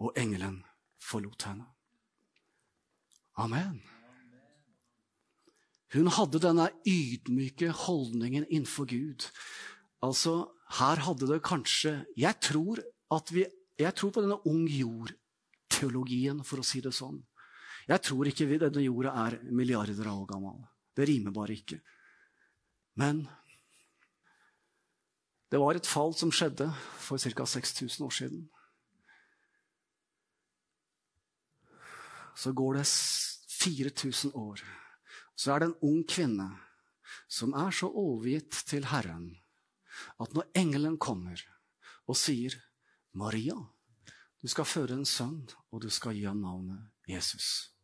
[0.00, 0.62] Og engelen
[1.06, 1.66] forlot henne.
[3.36, 3.78] Amen.
[5.94, 9.28] Hun hadde denne ydmyke holdningen innenfor Gud.
[10.04, 10.48] Altså,
[10.80, 12.82] her hadde det kanskje Jeg tror,
[13.30, 13.46] vi,
[13.78, 17.20] jeg tror på denne ung jord-teologien, for å si det sånn.
[17.86, 20.58] Jeg tror ikke vi, denne jorda er milliarder av år gammel.
[20.96, 21.78] Det rimer bare ikke.
[22.98, 23.22] Men
[25.52, 26.66] det var et fall som skjedde
[26.98, 27.46] for ca.
[27.46, 28.46] 6000 år siden.
[32.36, 34.60] Så går det 4000 år.
[35.36, 36.50] Så er det en ung kvinne
[37.28, 39.30] som er så overgitt til Herren
[40.20, 41.40] at når engelen kommer
[42.06, 42.52] og sier,
[43.14, 43.56] 'Maria,
[44.42, 47.75] du skal føre en sønn, og du skal gi ham navnet Jesus',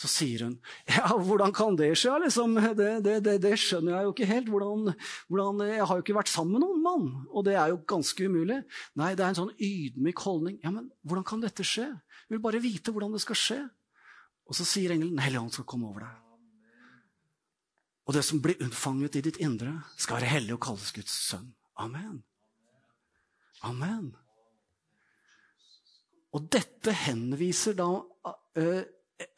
[0.00, 0.54] så sier hun,
[0.88, 2.54] 'Ja, hvordan kan det skje?' Liksom?
[2.76, 4.48] Det, det, det, det, skjønner jeg jo ikke helt.
[4.48, 4.94] Hvordan,
[5.28, 8.24] hvordan, jeg har jo ikke vært sammen med noen mann, og det er jo ganske
[8.24, 8.62] umulig.
[8.96, 10.56] Nei, det er en sånn ydmyk holdning.
[10.64, 11.90] Ja, men hvordan kan dette skje?
[11.90, 13.60] Jeg vil bare vite hvordan det skal skje.
[14.48, 16.16] Og så sier engelen Den hellige ånd skal komme over deg.
[18.08, 21.52] Og det som blir unnfanget i ditt indre, skal være hellig og kalles Guds sønn.
[21.78, 22.22] Amen.
[23.68, 24.14] Amen.
[26.32, 28.82] Og dette henviser da uh,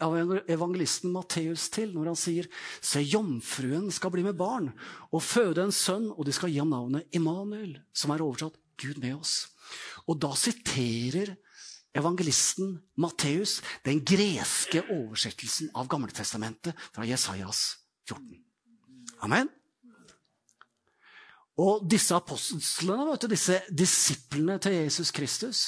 [0.03, 2.49] evangelisten Matteus til når han sier
[2.81, 4.71] Se, jomfruen skal bli med barn
[5.11, 9.01] og føde en sønn, og de skal gi ham navnet Immanuel, som er oversatt Gud
[9.03, 9.35] med oss.
[10.09, 11.35] Og da siterer
[11.97, 17.65] evangelisten Matteus den greske oversettelsen av Gamletestamentet fra Jesajas
[18.09, 18.39] 14.
[19.23, 19.51] Amen.
[21.61, 25.67] Og disse apostlene, du, disse disiplene til Jesus Kristus,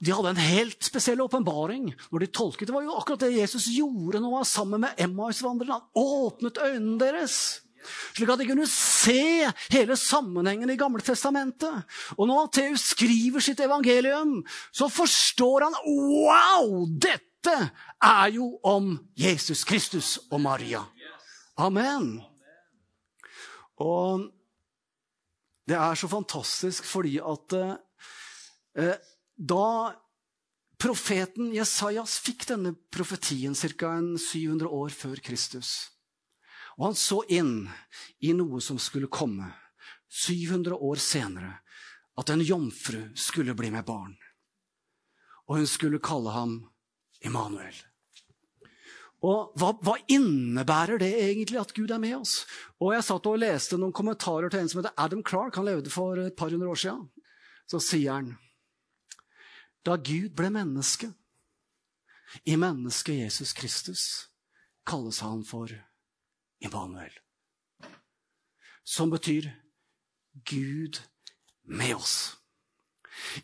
[0.00, 2.68] de hadde en helt spesiell åpenbaring når de tolket.
[2.68, 5.80] Det var jo akkurat det Jesus gjorde nå sammen med Emmaus-vandrerne.
[5.80, 7.36] Han åpnet øynene deres.
[8.14, 11.82] Slik at de kunne se hele sammenhengen i Gamle Testamentet.
[12.16, 14.40] Og når Matteus skriver sitt evangelium,
[14.72, 16.86] så forstår han Wow!
[16.86, 17.56] Dette
[18.02, 20.84] er jo om Jesus Kristus og Maria.
[21.58, 22.20] Amen.
[23.82, 24.30] Og
[25.68, 27.54] det er så fantastisk fordi at
[28.78, 28.94] eh,
[29.42, 29.94] da
[30.78, 33.96] profeten Jesajas fikk denne profetien ca.
[34.18, 35.92] 700 år før Kristus
[36.78, 37.68] og han så inn
[38.24, 39.50] i noe som skulle komme
[40.12, 41.58] 700 år senere.
[42.18, 44.12] At en jomfru skulle bli med barn.
[45.48, 46.58] Og hun skulle kalle ham
[47.24, 47.74] Immanuel.
[49.22, 52.42] Og hva, hva, innebærer det egentlig at Gud er med oss?
[52.82, 55.56] Og Jeg satt og leste noen kommentarer til en som heter Adam Clark.
[55.56, 57.06] Han levde for et par hundre år siden.
[57.70, 58.32] Så sier han
[59.86, 61.10] da Gud ble menneske,
[62.44, 64.02] i mennesket Jesus Kristus,
[64.86, 65.68] kalles han for
[66.62, 67.12] Immanuel.
[68.84, 69.50] Som betyr
[70.48, 71.00] Gud
[71.62, 72.36] med oss.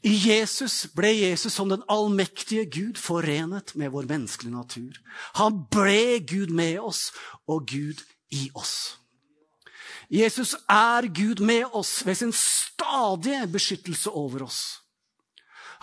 [0.03, 4.97] I Jesus ble Jesus som den allmektige Gud forenet med vår menneskelige natur.
[5.39, 7.11] Han ble Gud med oss
[7.47, 8.03] og Gud
[8.35, 8.97] i oss.
[10.11, 14.81] Jesus er Gud med oss ved sin stadige beskyttelse over oss.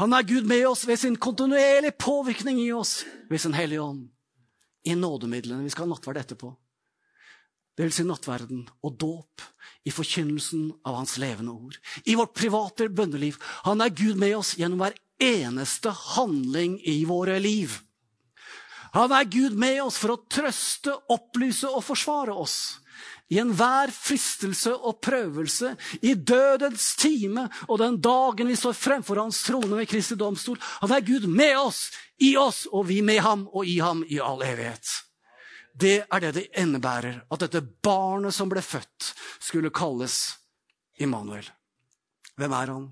[0.01, 4.10] Han er Gud med oss ved sin kontinuerlige påvirkning i oss ved sin Hellige Ånd.
[4.86, 5.63] I nådemidlene.
[5.63, 6.51] Vi skal ha nattverd etterpå
[7.75, 9.43] det vil si nattverden, og dåp
[9.86, 11.75] i forkynnelsen av Hans levende ord.
[12.08, 13.36] I vårt private bønneliv.
[13.67, 17.75] Han er Gud med oss gjennom hver eneste handling i våre liv.
[18.95, 22.79] Han er Gud med oss for å trøste, opplyse og forsvare oss.
[23.33, 25.73] I enhver fristelse og prøvelse,
[26.05, 30.59] i dødens time og den dagen vi står fremfor Hans trone ved Kristi domstol.
[30.83, 31.89] Han er Gud med oss,
[32.21, 34.88] i oss, og vi med ham og i ham i all evighet.
[35.75, 39.11] Det er det det innebærer at dette barnet som ble født,
[39.43, 40.38] skulle kalles
[41.01, 41.47] Immanuel.
[42.39, 42.85] Hvem er han?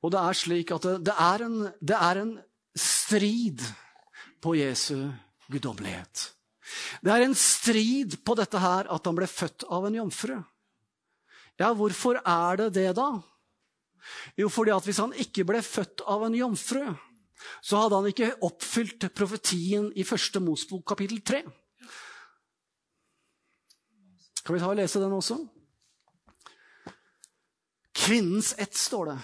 [0.00, 2.32] Og det er slik at det, det, er, en, det er en
[2.78, 3.60] strid
[4.40, 5.10] på Jesu
[5.52, 6.30] guddommelighet.
[7.02, 10.36] Det er en strid på dette her at han ble født av en jomfru.
[11.60, 13.10] Ja, hvorfor er det det, da?
[14.38, 16.84] Jo, fordi at hvis han ikke ble født av en jomfru,
[17.64, 21.42] så hadde han ikke oppfylt profetien i første Mosbok kapittel 3.
[24.44, 25.36] Kan vi ta og lese den også?
[28.00, 29.18] Kvinnens ett, står det.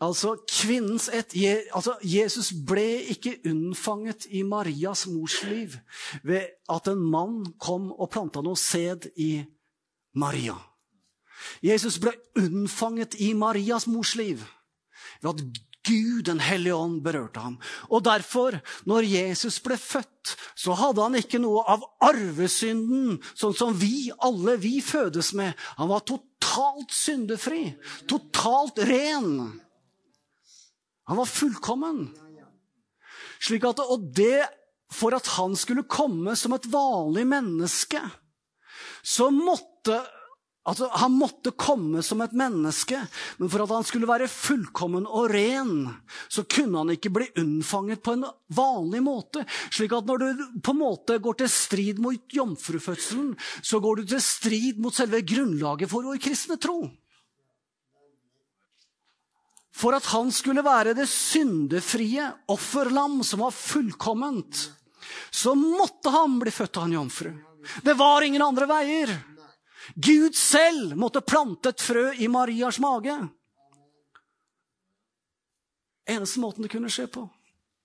[0.00, 1.34] Altså, kvinnens ett
[1.76, 5.76] altså, Jesus ble ikke unnfanget i Marias mors liv
[6.24, 9.44] ved at en mann kom og planta noe sæd i
[10.16, 10.56] Maria.
[11.64, 14.40] Jesus ble unnfanget i Marias mors liv
[15.20, 15.44] ved at
[15.80, 17.54] Gud, Den hellige ånd, berørte ham.
[17.88, 23.72] Og derfor, når Jesus ble født, så hadde han ikke noe av arvesynden, sånn som
[23.80, 25.56] vi alle vi fødes med.
[25.80, 27.62] Han var totalt syndefri,
[28.12, 29.56] totalt ren.
[31.10, 32.04] Han var fullkommen.
[33.42, 34.46] Slik at, og det
[34.94, 38.00] For at han skulle komme som et vanlig menneske,
[39.06, 40.00] så måtte
[40.66, 42.98] altså, Han måtte komme som et menneske,
[43.38, 45.92] men for at han skulle være fullkommen og ren,
[46.26, 49.44] så kunne han ikke bli unnfanget på en vanlig måte.
[49.70, 54.10] Slik at når du på en måte går til strid mot jomfrufødselen, så går du
[54.10, 56.82] til strid mot selve grunnlaget for vår kristne tro
[59.74, 64.70] for at han skulle være det syndefrie offerlam som var fullkomment,
[65.30, 67.30] så måtte han bli født av en jomfru.
[67.82, 69.12] Det var ingen andre veier.
[69.94, 73.16] Gud selv måtte plante et frø i Marias mage.
[76.10, 77.24] Eneste måten det kunne skje på.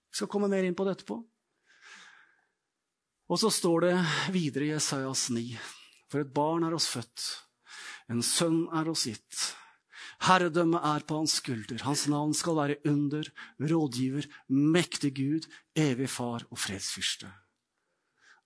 [0.10, 1.19] Jeg skal komme mer inn på det etterpå.
[3.26, 3.95] Og så står det
[4.34, 5.43] videre i Jesajas 9.:
[6.10, 7.24] For et barn er oss født,
[8.10, 9.56] en sønn er oss gitt.
[10.23, 11.84] Herredømmet er på hans skulder.
[11.84, 13.28] Hans navn skal være under,
[13.60, 17.32] rådgiver, mektig Gud, evig far og fredsfyrste.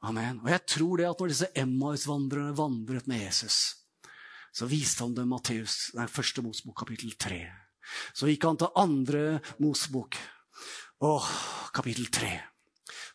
[0.01, 0.39] Amen.
[0.43, 3.75] Og jeg tror det at når disse Emmaus-vandrerne vandret med Jesus,
[4.53, 7.41] så viste han dem Matteus, den første Mosbok, kapittel 3.
[8.13, 10.15] Så gikk han til andre Mosbok,
[11.05, 11.27] åh,
[11.73, 12.32] kapittel 3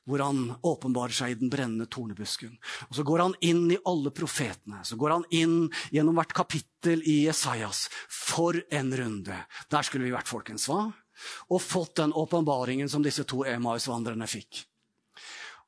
[0.05, 2.53] hvor han åpenbarer seg i den brennende tornebusken.
[2.89, 4.83] Og Så går han inn i alle profetene.
[4.85, 7.89] Så går han inn gjennom hvert kapittel i Jesajas.
[8.09, 9.39] For en runde!
[9.71, 10.69] Der skulle vi vært, folkens.
[10.69, 10.93] hva?
[11.49, 14.67] Og fått den åpenbaringen som disse to Emaus-vandrerne fikk.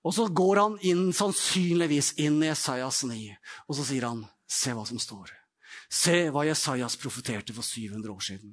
[0.07, 3.33] Og så går han inn, sannsynligvis inn i Jesajas 9,
[3.67, 5.33] og så sier han, se hva som står.
[5.91, 8.53] Se hva Jesajas profeterte for 700 år siden.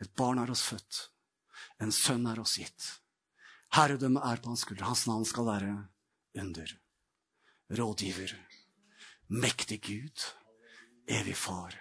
[0.00, 1.06] Et barn er oss født.
[1.80, 2.99] En sønn er oss gitt.
[3.74, 4.84] Herredømmet er på hans skulder.
[4.84, 5.74] Hans navn skal være
[6.42, 6.72] under.
[7.70, 8.34] Rådgiver.
[9.28, 10.26] Mektig Gud.
[11.08, 11.74] Evig far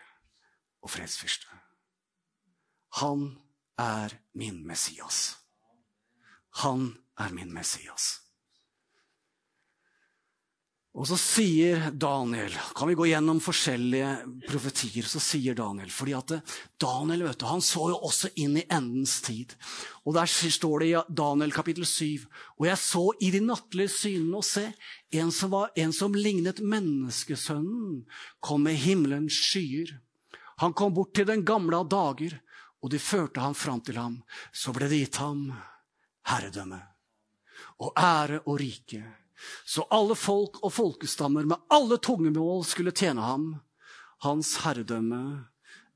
[0.82, 1.48] og fredsfyrste.
[3.02, 3.38] Han
[3.78, 5.38] er min Messias.
[6.62, 8.29] Han er min Messias.
[10.98, 14.10] Og så sier Daniel Kan vi gå gjennom forskjellige
[14.48, 15.06] profetier?
[15.06, 16.34] Så sier Daniel fordi at
[16.82, 19.54] Daniel vet du, han så jo også inn i endens tid.
[20.10, 22.26] Og Der står det i Daniel kapittel 7.:
[22.58, 24.66] Og jeg så i de nattlige synene og se,
[25.12, 28.06] en som, var, en som lignet menneskesønnen,
[28.42, 30.00] kom med himmelens skyer.
[30.58, 32.40] Han kom bort til den gamle av dager,
[32.82, 34.22] og de førte ham fram til ham.
[34.52, 35.52] Så ble det gitt ham
[36.30, 36.82] herredømme
[37.80, 39.02] og ære og rike
[39.66, 43.50] så alle folk og folkestammer med alle tungemål skulle tjene ham.
[44.26, 45.22] Hans herredømme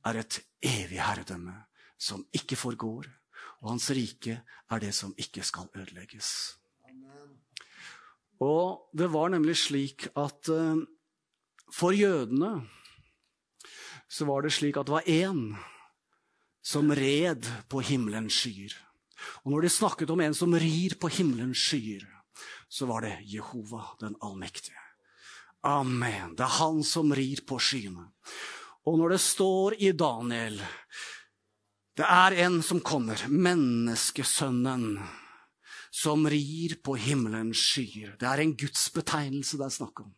[0.05, 1.55] er et evig herredømme
[1.99, 3.07] som ikke forgår,
[3.63, 6.57] og hans rike er det som ikke skal ødelegges.
[8.43, 10.81] Og det var nemlig slik at uh,
[11.71, 12.57] for jødene
[14.11, 15.53] så var det slik at det var én
[16.63, 18.75] som red på himmelens skyer.
[19.43, 22.03] Og når de snakket om en som rir på himmelens skyer,
[22.73, 24.79] så var det Jehova den allmektige.
[25.61, 26.33] Amen.
[26.35, 28.07] Det er han som rir på skyene.
[28.89, 30.57] Og når det står i Daniel
[31.93, 34.97] Det er en som kommer, menneskesønnen,
[35.93, 38.15] som rir på himmelens skyer.
[38.17, 40.09] Det er en Guds betegnelse det er snakk om.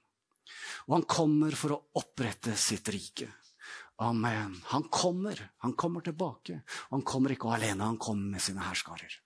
[0.87, 3.27] Og han kommer for å opprette sitt rike.
[3.99, 4.55] Amen.
[4.71, 5.49] Han kommer.
[5.67, 6.61] Han kommer tilbake.
[6.95, 9.19] Han kommer ikke alene, han kommer med sine herskarer.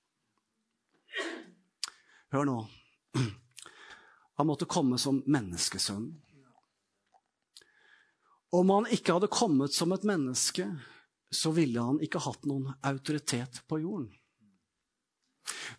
[2.34, 2.60] Hør nå.
[4.40, 6.08] Han måtte komme som menneskesønn.
[8.56, 10.66] Om han ikke hadde kommet som et menneske,
[11.30, 14.08] så ville han ikke hatt noen autoritet på jorden.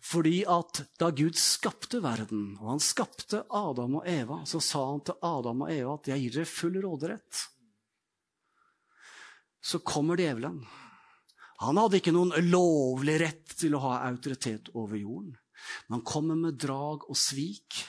[0.01, 5.03] Fordi at da Gud skapte verden, og han skapte Adam og Eva, så sa han
[5.07, 7.47] til Adam og Eva at 'jeg gir dere full råderett'.
[9.61, 10.65] Så kommer djevelen.
[11.61, 15.37] Han hadde ikke noen lovlig rett til å ha autoritet over jorden.
[15.87, 17.83] Men han kommer med drag og svik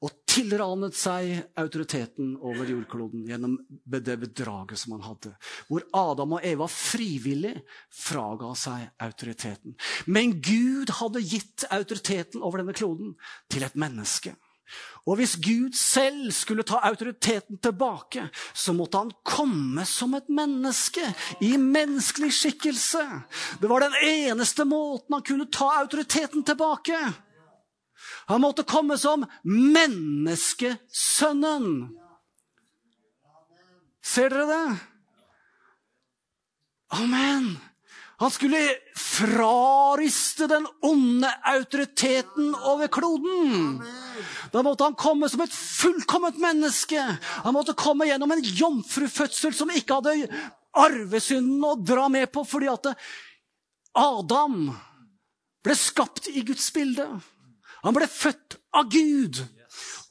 [0.00, 5.34] og tilranet seg autoriteten over jordkloden gjennom det bedraget som han hadde.
[5.68, 7.52] Hvor Adam og Eva frivillig
[7.92, 9.76] fraga seg autoriteten.
[10.08, 13.12] Men Gud hadde gitt autoriteten over denne kloden
[13.52, 14.32] til et menneske.
[15.08, 21.14] Og hvis Gud selv skulle ta autoriteten tilbake, så måtte han komme som et menneske,
[21.40, 23.22] i menneskelig skikkelse.
[23.60, 27.12] Det var den eneste måten han kunne ta autoriteten tilbake.
[28.28, 31.96] Han måtte komme som menneskesønnen.
[34.04, 34.76] Ser dere det?
[36.90, 37.69] Amen.
[38.20, 38.58] Han skulle
[38.96, 43.78] frariste den onde autoriteten over kloden.
[44.52, 47.00] Da måtte han komme som et fullkomment menneske.
[47.46, 50.28] Han måtte komme gjennom en jomfrufødsel som ikke hadde
[50.76, 52.92] arvesynden å dra med på, fordi at
[53.96, 54.68] Adam
[55.64, 57.06] ble skapt i Guds bilde.
[57.80, 59.40] Han ble født av Gud.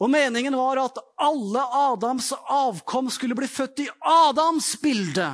[0.02, 5.30] Og meningen var at alle Adams avkom skulle bli født i Adams bilde.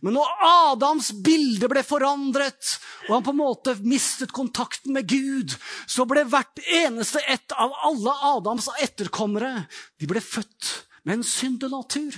[0.00, 2.76] Men når Adams bilde ble forandret,
[3.08, 7.74] og han på en måte mistet kontakten med Gud, så ble hvert eneste ett av
[7.88, 9.66] alle Adams etterkommere
[10.00, 10.70] de ble født
[11.04, 12.16] med en syndenatur.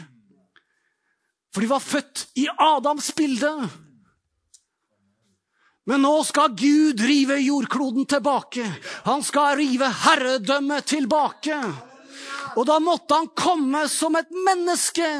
[1.54, 3.52] For de var født i Adams bilde.
[5.84, 8.64] Men nå skal Gud rive jordkloden tilbake.
[9.04, 11.58] Han skal rive herredømmet tilbake.
[12.54, 15.10] Og da måtte han komme som et menneske.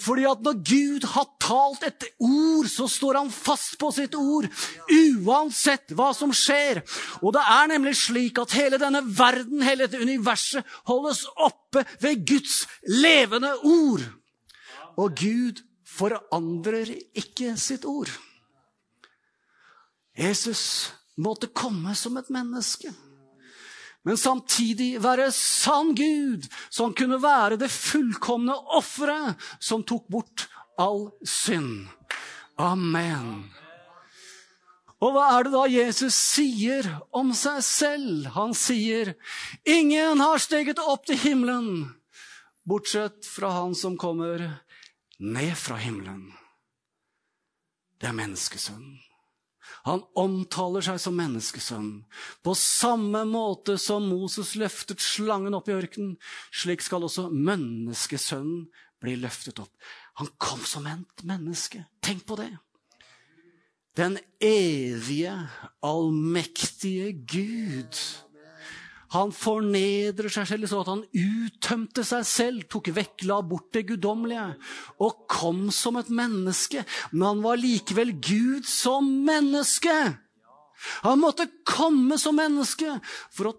[0.00, 4.48] Fordi at når Gud har talt et ord, så står han fast på sitt ord.
[4.90, 6.82] Uansett hva som skjer.
[7.22, 12.24] Og det er nemlig slik at hele denne verden, hele dette universet, holdes oppe ved
[12.28, 14.04] Guds levende ord.
[15.00, 15.62] Og Gud
[15.94, 18.10] forandrer ikke sitt ord.
[20.14, 22.90] Jesus måtte komme som et menneske.
[24.04, 30.46] Men samtidig være sann Gud, som kunne være det fullkomne offeret som tok bort
[30.78, 31.86] all synd.
[32.60, 33.46] Amen.
[35.04, 36.86] Og hva er det da Jesus sier
[37.16, 38.28] om seg selv?
[38.36, 39.14] Han sier,
[39.64, 41.94] 'Ingen har steget opp til himmelen,
[42.64, 44.60] bortsett fra Han som kommer
[45.18, 46.32] ned fra himmelen.'
[48.00, 49.00] Det er menneskesønnen.
[49.84, 51.90] Han omtaler seg som menneskesønn.
[52.44, 56.16] På samme måte som Moses løftet slangen opp i ørkenen,
[56.48, 58.64] slik skal også menneskesønnen
[59.04, 59.72] bli løftet opp.
[60.22, 61.84] Han kom som et menneske.
[62.04, 62.52] Tenk på det.
[63.94, 65.34] Den evige,
[65.84, 68.00] allmektige Gud
[69.14, 73.86] han fornedrer seg selv så at han uttømte seg selv, tok vekk, la bort det
[73.88, 74.46] guddommelige,
[75.04, 76.84] og kom som et menneske.
[77.12, 79.94] Men han var likevel Gud som menneske.
[81.06, 82.98] Han måtte komme som menneske
[83.32, 83.58] for å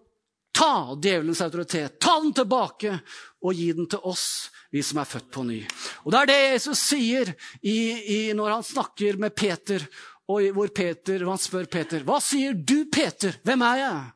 [0.56, 2.98] ta djevelens autoritet, ta den tilbake
[3.44, 5.62] og gi den til oss, vi som er født på ny.
[6.06, 7.32] Og Det er det Jesus sier
[7.62, 7.80] i,
[8.18, 9.84] i, når han snakker med Peter,
[10.26, 13.36] hvor Peter, han spør Peter, 'Hva sier du, Peter?
[13.44, 14.15] Hvem er jeg?'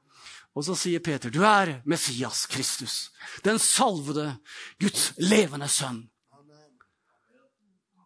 [0.59, 3.11] Og så sier Peter, 'Du er Messias Kristus,
[3.47, 4.39] den salvede,
[4.79, 6.03] Guds levende sønn'.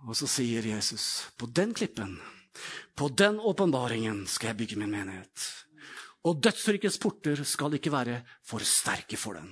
[0.06, 2.22] Og så sier Jesus, 'På den klippen,
[2.95, 5.66] på den åpenbaringen, skal jeg bygge min menighet.'
[6.24, 9.49] Og dødsrykets porter skal ikke være for sterke for den.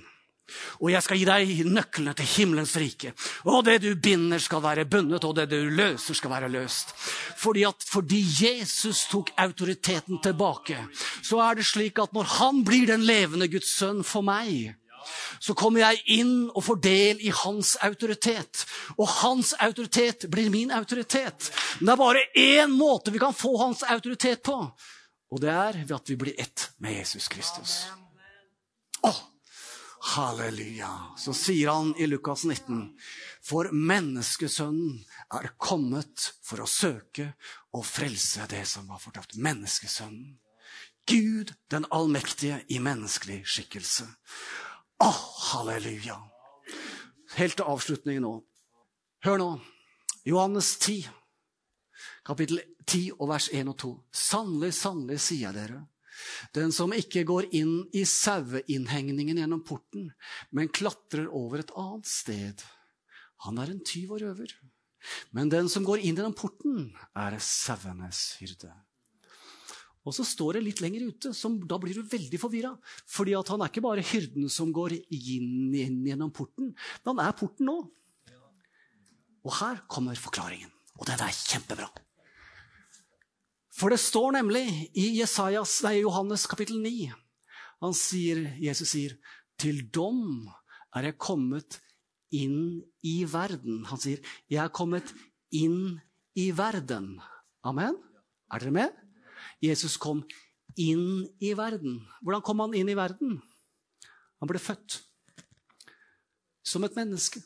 [0.80, 3.12] Og jeg skal gi deg nøklene til himmelens rike.
[3.44, 6.94] Og det du binder, skal være bundet, og det du løser, skal være løst.
[7.38, 10.78] Fordi, at, fordi Jesus tok autoriteten tilbake,
[11.22, 14.74] så er det slik at når han blir den levende Guds sønn for meg,
[15.42, 18.64] så kommer jeg inn og får del i hans autoritet.
[18.96, 21.50] Og hans autoritet blir min autoritet.
[21.80, 24.58] Men det er bare én måte vi kan få hans autoritet på,
[25.32, 27.86] og det er ved at vi blir ett med Jesus Kristus.
[29.02, 29.20] Åh,
[30.02, 30.90] Halleluja.
[31.16, 32.98] Så sier han i Lukas 19.:
[33.42, 34.96] For menneskesønnen
[35.38, 37.28] er kommet for å søke
[37.70, 39.38] og frelse det som var fortapt.
[39.38, 40.40] Menneskesønnen.
[41.06, 44.08] Gud den allmektige i menneskelig skikkelse.
[45.02, 45.10] Å,
[45.52, 46.18] halleluja.
[47.38, 48.36] Helt til avslutning nå.
[49.22, 49.48] Hør nå.
[50.26, 51.08] Johannes 10,
[52.26, 53.94] kapittel 10 og vers 1 og 2.
[54.14, 55.80] Sannelig, sannelig, sier jeg dere.
[56.56, 60.10] Den som ikke går inn i saueinnhegningen gjennom porten,
[60.50, 62.62] men klatrer over et annet sted.
[63.42, 64.52] han er en tyv og røver.
[65.34, 68.70] Men den som går inn gjennom porten, er sauenes hyrde.
[70.02, 72.72] Og så står det litt lenger ute, som, da blir du veldig forvirra.
[73.06, 77.36] Fordi han er ikke bare hyrden som går inn, inn gjennom porten, men han er
[77.38, 77.76] porten nå.
[79.42, 80.70] Og her kommer forklaringen.
[80.98, 81.88] Og den er kjempebra.
[83.82, 84.62] For det står nemlig
[84.94, 87.10] i Jesajas, nei, Johannes kapittel 9
[87.82, 89.16] han sier, Jesus sier,
[89.58, 90.46] 'Til dom
[90.94, 91.80] er jeg kommet
[92.30, 93.82] inn i verden'.
[93.90, 95.10] Han sier, 'Jeg er kommet
[95.50, 95.98] inn
[96.38, 97.18] i verden'.
[97.64, 97.98] Amen?
[98.52, 98.92] Er dere med?
[99.60, 100.22] Jesus kom
[100.78, 102.06] inn i verden.
[102.22, 103.42] Hvordan kom han inn i verden?
[104.38, 105.02] Han ble født
[106.62, 107.42] som et menneske.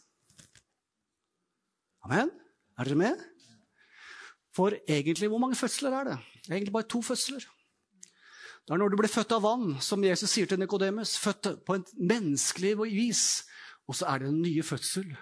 [2.05, 2.29] Amen?
[2.79, 3.36] Er dere med?
[4.57, 6.17] For egentlig, hvor mange fødsler er det?
[6.49, 7.45] Egentlig bare to fødsler.
[8.67, 11.77] Det er når du blir født av vann, som Jesus sier til Nikodemus, født på
[11.77, 13.25] et menneskelig vis.
[13.87, 15.13] Og så er det en nye fødsel,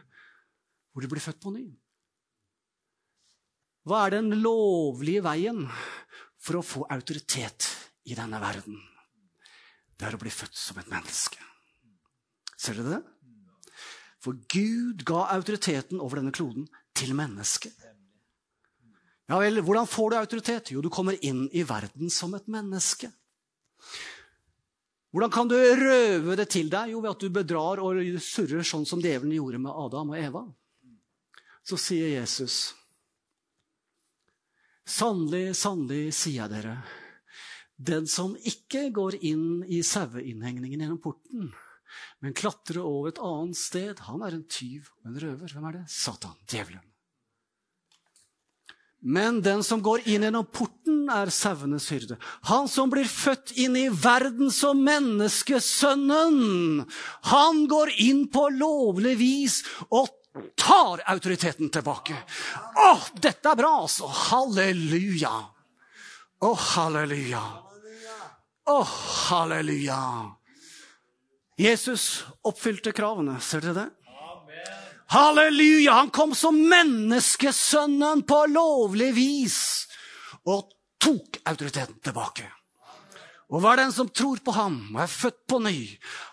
[0.93, 1.67] hvor du blir født på ny.
[3.85, 5.67] Hva er den lovlige veien
[6.41, 7.69] for å få autoritet
[8.09, 8.79] i denne verden?
[9.93, 11.43] Det er å bli født som et menneske.
[12.57, 13.03] Ser dere det?
[14.25, 16.65] For Gud ga autoriteten over denne kloden
[16.97, 17.77] til mennesket.
[19.31, 20.73] Ja vel, hvordan får du autoritet?
[20.75, 23.09] Jo, du kommer inn i verden som et menneske.
[25.15, 26.91] Hvordan kan du røve det til deg?
[26.93, 30.43] Jo, ved at du bedrar og surrer sånn som djevelen gjorde med Adam og Eva.
[31.65, 32.75] Så sier Jesus,
[34.85, 36.75] sannelig, sannelig sier jeg dere,
[37.81, 41.55] den som ikke går inn i saueinnhegningen gjennom porten,
[42.21, 45.55] men klatrer over et annet sted, han er en tyv og en røver.
[45.55, 45.87] Hvem er det?
[45.95, 46.85] Satan, djevelen.
[49.07, 52.17] Men den som går inn gjennom porten, er sauenes hyrde.
[52.49, 56.87] Han som blir født inn i verden som menneskesønnen.
[57.29, 59.59] Han går inn på lovlig vis
[59.91, 60.09] og
[60.57, 62.17] tar autoriteten tilbake.
[62.81, 64.09] Å, dette er bra, altså!
[64.09, 65.35] Halleluja!
[66.41, 67.45] Å, halleluja!
[68.73, 68.79] Å,
[69.29, 70.01] halleluja!
[71.61, 73.37] Jesus oppfylte kravene.
[73.45, 73.89] Ser dere det?
[75.13, 75.93] Halleluja!
[75.93, 79.59] Han kom som menneskesønnen på lovlig vis
[80.49, 80.71] og
[81.03, 82.47] tok autoriteten tilbake.
[83.53, 85.77] Og hva er den som tror på ham og er født på ny?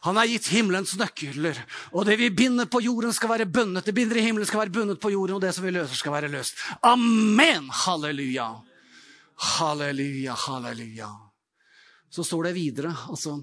[0.08, 1.60] Han er gitt himmelens nøkler.
[1.92, 3.86] Og det vi binder på jorden, skal være bundet.
[3.86, 6.16] Det binder i himmelen, skal være bundet på jorden, og det som vi løser, skal
[6.16, 6.58] være løst.
[6.88, 7.68] Amen!
[7.84, 8.48] Halleluja!
[9.42, 11.12] Halleluja, halleluja.
[12.12, 13.42] Så står det videre, altså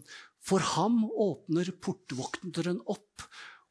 [0.48, 3.24] For ham åpner portvokteren opp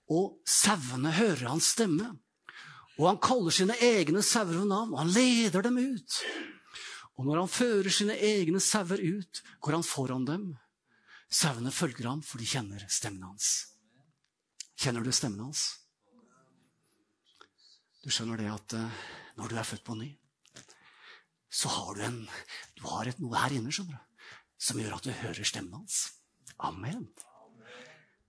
[0.08, 2.14] og sauene hører hans stemme.
[2.98, 6.22] Og han kaller sine egne sauer ved navn, og han leder dem ut.
[7.18, 10.48] Og når han fører sine egne sauer ut, går han foran dem.
[11.30, 13.50] Sauene følger ham, for de kjenner stemmen hans.
[14.78, 15.68] Kjenner du stemmen hans?
[18.06, 19.00] Du skjønner det at uh,
[19.38, 20.12] når du er født på ny,
[21.52, 22.20] så har du, en,
[22.78, 24.28] du har et, noe her inne skjønner du,
[24.62, 26.04] som gjør at du hører stemmen hans.
[26.64, 27.10] Amen.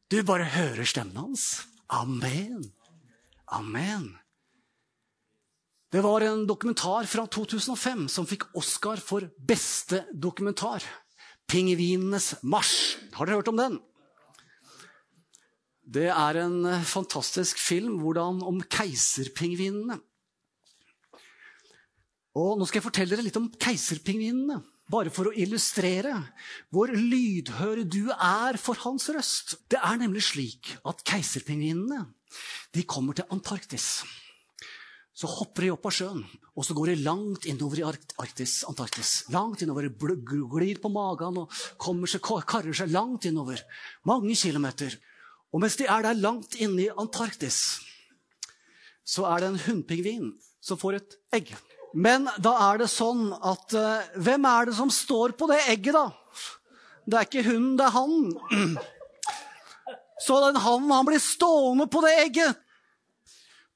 [0.09, 1.67] Du bare hører stemmen hans.
[1.93, 2.63] Amen.
[3.53, 4.15] Amen.
[5.93, 10.85] Det var en dokumentar fra 2005 som fikk Oscar for beste dokumentar.
[11.49, 12.97] 'Pingvinenes marsj'.
[13.13, 13.79] Har dere hørt om den?
[15.85, 20.01] Det er en fantastisk film hvordan, om keiserpingvinene.
[22.37, 24.61] Og Nå skal jeg fortelle dere litt om keiserpingvinene.
[24.89, 26.15] Bare for å illustrere
[26.73, 29.59] hvor lydhør du er for hans røst.
[29.69, 32.07] Det er nemlig slik at keiserpingvinene
[32.89, 34.05] kommer til Antarktis.
[35.19, 36.21] Så hopper de opp av sjøen,
[36.55, 37.87] og så går de langt innover i
[38.23, 39.25] Arktis, Antarktis.
[39.35, 43.65] Langt innover, Glir på magen og seg, karrer seg langt innover.
[44.07, 44.95] Mange kilometer.
[45.51, 47.81] Og mens de er der langt inne i Antarktis,
[49.03, 50.31] så er det en hunnpingvin
[50.61, 51.51] som får et egg.
[51.97, 55.97] Men da er det sånn at uh, Hvem er det som står på det egget,
[55.97, 56.11] da?
[57.09, 58.79] Det er ikke hun, det er han.
[60.21, 62.65] Så den hannen, han blir stående på det egget.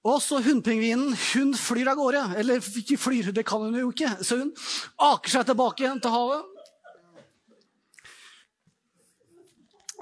[0.03, 2.23] Og så hunnpingvinen hun flyr av gårde.
[2.41, 4.11] Eller ikke flyr, det kan hun jo ikke.
[4.21, 4.51] Så hun
[5.07, 6.52] aker seg tilbake igjen til havet.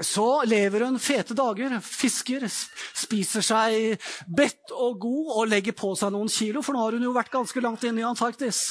[0.01, 6.15] Så lever hun fete dager, fisker, spiser seg bedt og god og legger på seg
[6.15, 8.63] noen kilo, for nå har hun jo vært ganske langt inne i Antarktis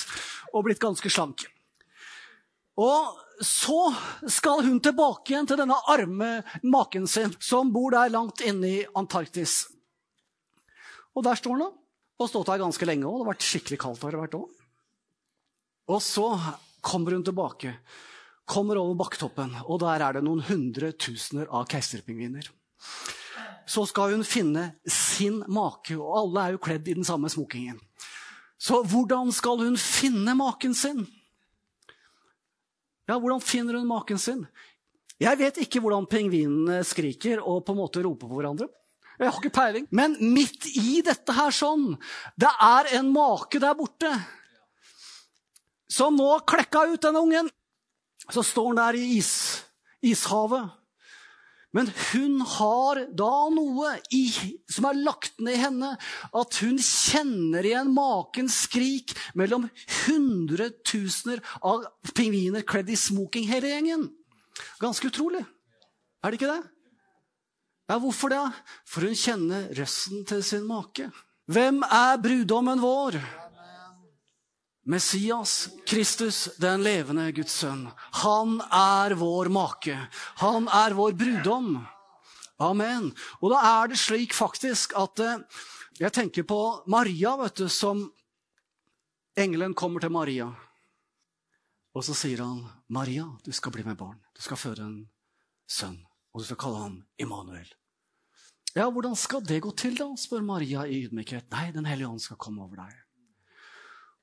[0.50, 1.46] og blitt ganske slank.
[2.80, 3.94] Og så
[4.28, 8.86] skal hun tilbake igjen til denne arme maken sin, som bor der langt inne i
[8.98, 9.68] Antarktis.
[11.14, 11.70] Og der står hun da,
[12.20, 13.20] og stått der ganske lenge òg.
[13.20, 14.50] Det har vært skikkelig kaldt har det vært òg.
[15.94, 16.28] Og så
[16.86, 17.78] kommer hun tilbake
[18.50, 22.50] kommer over bakketoppen, og der er det noen hundre tusener av keiserpingviner.
[23.70, 25.94] så skal hun finne sin make.
[25.94, 27.78] Og alle er jo kledd i den samme smokingen.
[28.58, 31.06] Så hvordan skal hun finne maken sin?
[33.06, 34.42] Ja, hvordan finner hun maken sin?
[35.20, 38.70] Jeg vet ikke hvordan pingvinene skriker og på en måte roper på hverandre.
[39.20, 39.88] Jeg har ikke peiling.
[39.92, 41.92] Men midt i dette her sånn,
[42.40, 44.12] det er en make der borte
[45.92, 47.50] som nå klekka ut denne ungen.
[48.30, 49.34] Så står han der i is,
[50.06, 50.70] ishavet.
[51.76, 54.24] Men hun har da noe i,
[54.72, 55.92] som er lagt ned i henne,
[56.34, 59.68] at hun kjenner igjen makens skrik mellom
[60.08, 61.86] hundretusener av
[62.18, 64.08] pingviner kledd i smoking, hele gjengen.
[64.82, 65.44] Ganske utrolig.
[66.24, 66.64] Er det ikke det?
[67.90, 68.42] Ja, Hvorfor det?
[68.90, 71.10] For hun kjenner røsten til sin make.
[71.50, 73.18] Hvem er bruddommen vår?
[74.90, 77.84] Messias, Kristus, den levende Guds sønn.
[78.24, 79.94] Han er vår make.
[80.42, 81.76] Han er vår brudom.
[82.58, 83.12] Amen.
[83.38, 85.44] Og da er det slik faktisk at eh,
[86.02, 86.58] jeg tenker på
[86.90, 88.02] Maria, vet du, som
[89.38, 90.48] engelen kommer til Maria.
[91.94, 94.18] Og så sier han, 'Maria, du skal bli med barn.
[94.34, 95.04] Du skal føre en
[95.70, 96.00] sønn,
[96.34, 97.76] og du skal kalle ham Immanuel.'
[98.74, 100.10] Ja, hvordan skal det gå til, da?
[100.18, 101.50] spør Maria i ydmykhet.
[101.52, 103.09] Nei, Den hellige ånd skal komme over deg.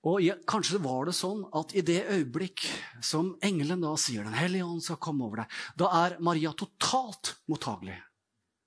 [0.07, 2.63] Og Kanskje var det sånn at i det øyeblikk
[3.05, 7.35] som engelen da sier Den hellige ånd skal komme over deg, da er Maria totalt
[7.51, 7.97] mottagelig.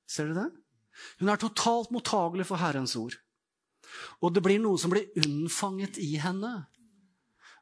[0.09, 0.63] Ser dere det?
[1.21, 3.15] Hun er totalt mottagelig for Herrens ord.
[4.19, 6.51] Og det blir noe som blir unnfanget i henne.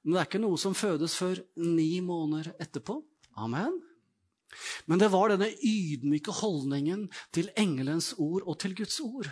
[0.01, 2.97] Men det er ikke noe som fødes før ni måneder etterpå.
[3.37, 3.75] Amen.
[4.87, 7.05] Men det var denne ydmyke holdningen
[7.35, 9.29] til engelens ord og til Guds ord.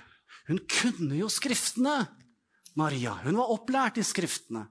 [0.49, 2.03] Hun kunne jo Skriftene.
[2.75, 3.15] Maria.
[3.23, 4.67] Hun var opplært i Skriftene.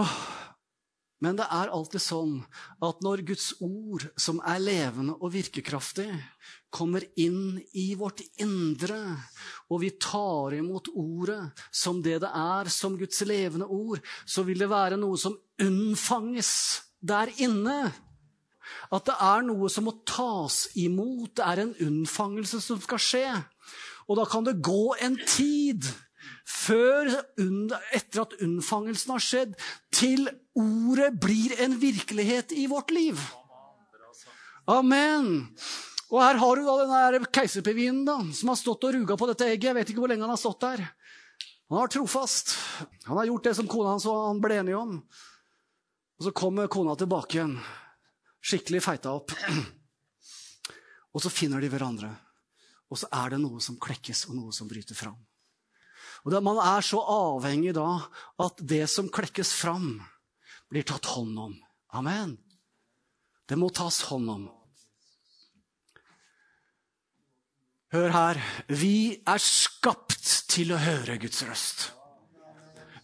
[0.00, 0.20] Åh.
[1.20, 2.36] Men det er alltid sånn
[2.80, 6.08] at når Guds ord, som er levende og virkekraftig,
[6.72, 8.96] kommer inn i vårt indre,
[9.68, 14.64] og vi tar imot ordet som det det er, som Guds levende ord, så vil
[14.64, 16.52] det være noe som unnfanges
[17.04, 17.82] der inne.
[18.88, 21.34] At det er noe som må tas imot.
[21.36, 23.26] Det er en unnfangelse som skal skje.
[24.10, 25.86] Og da kan det gå en tid
[26.50, 27.12] før,
[27.94, 29.52] etter at unnfangelsen har skjedd,
[29.94, 30.26] til
[30.58, 33.20] ordet blir en virkelighet i vårt liv.
[34.70, 35.46] Amen.
[36.10, 39.68] Og her har du da denne keiserpingvinen som har stått og ruga på dette egget.
[39.70, 40.82] Jeg vet ikke hvor lenge han har stått der.
[41.70, 42.56] Han har vært trofast.
[43.06, 44.96] Han har gjort det som kona hans og han ble enige om.
[46.18, 47.54] Og så kommer kona tilbake igjen,
[48.42, 49.32] skikkelig feita opp.
[51.14, 52.10] Og så finner de hverandre.
[52.90, 55.18] Og så er det noe som klekkes, og noe som bryter fram.
[56.26, 57.88] Og Man er så avhengig da
[58.42, 60.00] at det som klekkes fram,
[60.68, 61.54] blir tatt hånd om.
[61.96, 62.36] Amen.
[63.48, 64.44] Det må tas hånd om.
[67.90, 68.42] Hør her.
[68.68, 71.88] Vi er skapt til å høre Guds røst.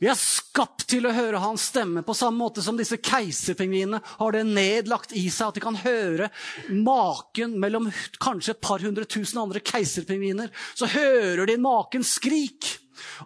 [0.00, 4.34] Vi er skapt til å høre hans stemme på samme måte som disse keiserpingvinene har
[4.34, 6.28] det nedlagt i seg at de kan høre
[6.68, 7.88] maken mellom
[8.22, 10.52] kanskje et par hundre tusen andre keiserpingviner.
[10.76, 12.68] Så hører de makens skrik.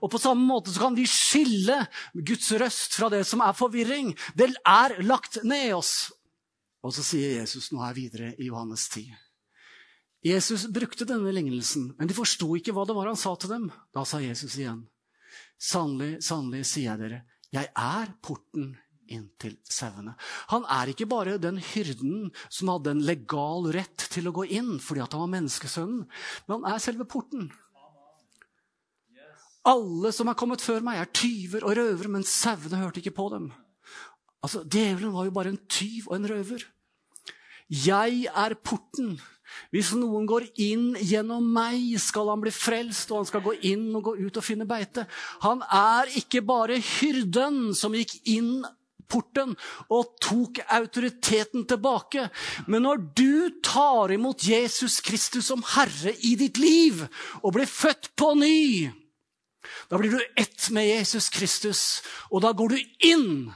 [0.03, 1.77] Og på samme måte så kan vi skille
[2.15, 4.15] Guds røst fra det som er forvirring.
[4.39, 6.11] Det er lagt ned i oss.
[6.87, 9.11] Og så sier Jesus noe her videre i Johannes 10.
[10.25, 13.69] Jesus brukte denne lignelsen, men de forsto ikke hva det var han sa til dem.
[13.97, 14.83] Da sa Jesus igjen.
[15.61, 18.73] Sannelig, sannelig, sier jeg dere, jeg er porten
[19.11, 20.15] inn til sauene.
[20.53, 24.79] Han er ikke bare den hyrden som hadde en legal rett til å gå inn
[24.83, 26.07] fordi han var menneskesønnen,
[26.47, 27.51] men han er selve porten.
[29.69, 33.29] Alle som er kommet før meg, er tyver og røvere, men sauene hørte ikke på
[33.35, 33.51] dem.
[34.41, 36.65] Altså, Djevelen var jo bare en tyv og en røver.
[37.69, 39.19] Jeg er porten.
[39.71, 43.89] Hvis noen går inn gjennom meg, skal han bli frelst, og han skal gå inn
[43.95, 45.07] og gå ut og finne beite.
[45.45, 48.61] Han er ikke bare hyrden som gikk inn
[49.11, 49.57] porten
[49.91, 52.29] og tok autoriteten tilbake.
[52.71, 57.03] Men når du tar imot Jesus Kristus som Herre i ditt liv
[57.43, 58.91] og blir født på ny,
[59.91, 63.51] da blir du ett med Jesus Kristus, og da går du inn,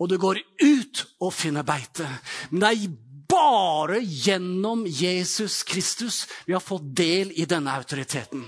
[0.00, 2.06] og du går ut og finner beite.
[2.50, 2.86] Men det er
[3.32, 8.44] bare gjennom Jesus Kristus vi har fått del i denne autoriteten.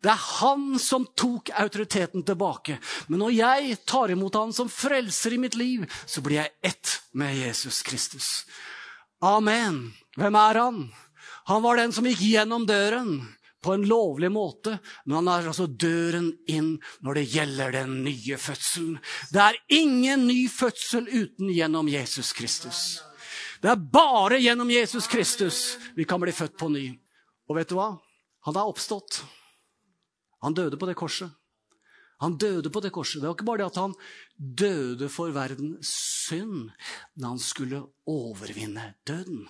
[0.00, 2.78] Det er han som tok autoriteten tilbake.
[3.08, 6.94] Men når jeg tar imot han som frelser i mitt liv, så blir jeg ett
[7.12, 8.28] med Jesus Kristus.
[9.20, 9.90] Amen.
[10.16, 10.84] Hvem er han?
[11.50, 13.18] Han var den som gikk gjennom døren
[13.64, 18.38] på en lovlig måte, men han er altså døren inn når det gjelder den nye
[18.38, 19.00] fødselen.
[19.34, 23.00] Det er ingen ny fødsel uten gjennom Jesus Kristus.
[23.62, 26.86] Det er bare gjennom Jesus Kristus vi kan bli født på ny.
[27.48, 27.90] Og vet du hva?
[28.46, 29.22] Han er oppstått.
[30.44, 31.32] Han døde på det korset.
[32.18, 33.20] Han døde på det korset.
[33.20, 33.94] Det var ikke bare det at han
[34.36, 35.90] døde for verdens
[36.26, 36.70] synd,
[37.14, 39.46] men han skulle overvinne døden.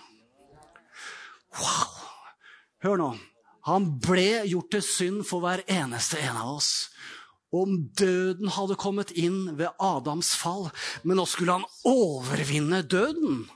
[1.57, 1.95] Wow!
[2.85, 3.09] Hør nå.
[3.69, 6.89] Han ble gjort til synd for hver eneste en av oss.
[7.49, 10.69] Om døden hadde kommet inn ved Adams fall,
[11.01, 13.47] men nå skulle han overvinne døden.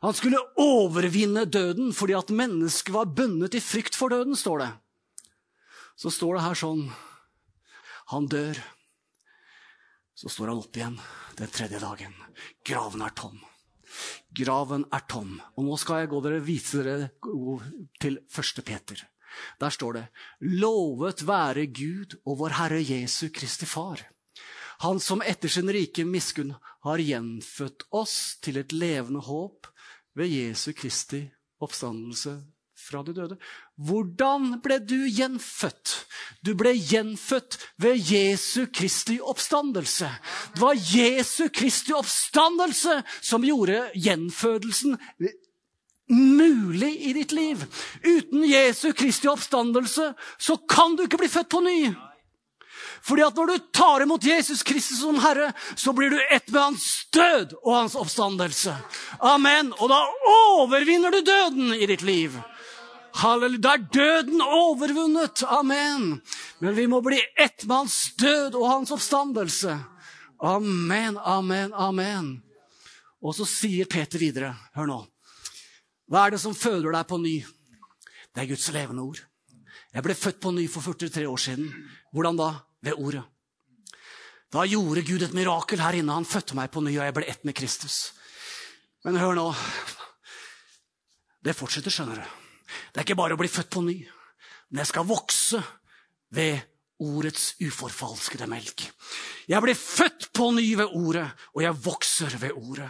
[0.00, 4.70] Han skulle overvinne døden fordi at mennesket var bundet i frykt for døden, står det.
[5.98, 6.84] Så står det her sånn
[8.14, 8.58] Han dør.
[10.14, 10.96] Så står han opp igjen
[11.38, 12.14] den tredje dagen.
[12.66, 13.36] Graven er tom.
[14.34, 15.36] Graven er tom.
[15.58, 17.10] Og nå skal jeg gå dere vise dere
[18.00, 18.62] til 1.
[18.64, 19.02] Peter.
[19.60, 20.06] Der står det:"
[20.40, 24.00] Lovet være Gud og vår Herre Jesu Kristi Far.
[24.80, 26.54] Han som etter sin rike miskunn
[26.86, 29.66] har gjenfødt oss til et levende håp
[30.18, 31.22] ved Jesu Kristi
[31.62, 32.38] oppstandelse
[32.78, 33.36] fra de døde.
[33.76, 35.94] Hvordan ble du gjenfødt?
[36.46, 40.10] Du ble gjenfødt ved Jesu Kristi oppstandelse.
[40.54, 44.98] Det var Jesu Kristi oppstandelse som gjorde gjenfødelsen
[46.08, 47.64] mulig i ditt liv.
[48.04, 51.80] Uten Jesu Kristi oppstandelse så kan du ikke bli født på ny.
[53.02, 56.60] Fordi at når du tar imot Jesus Kristus som Herre, så blir du ett med
[56.62, 58.74] hans død og hans oppstandelse.
[59.18, 59.72] Amen.
[59.78, 60.00] Og da
[60.34, 62.38] overvinner du døden i ditt liv.
[63.18, 63.62] Halleluja.
[63.64, 65.44] Da er døden overvunnet.
[65.48, 66.18] Amen.
[66.58, 69.78] Men vi må bli ett med hans død og hans oppstandelse.
[70.38, 72.34] Amen, amen, amen.
[73.18, 74.98] Og så sier Peter videre, hør nå
[76.08, 77.34] hva er det som føder deg på ny?
[78.32, 79.18] Det er Guds levende ord.
[79.92, 81.68] Jeg ble født på ny for 43 år siden.
[82.16, 82.48] Hvordan da?
[82.84, 83.24] Ved ordet.
[84.52, 86.14] Da gjorde Gud et mirakel her inne.
[86.14, 87.98] Han fødte meg på ny, og jeg ble ett med Kristus.
[89.04, 89.48] Men hør nå.
[91.44, 92.38] Det fortsetter, skjønner du.
[92.92, 93.98] Det er ikke bare å bli født på ny.
[94.68, 95.60] Men jeg skal vokse
[96.34, 96.58] ved
[96.98, 98.88] ordets uforfalskede melk.
[99.48, 102.88] Jeg ble født på ny ved ordet, og jeg vokser ved ordet.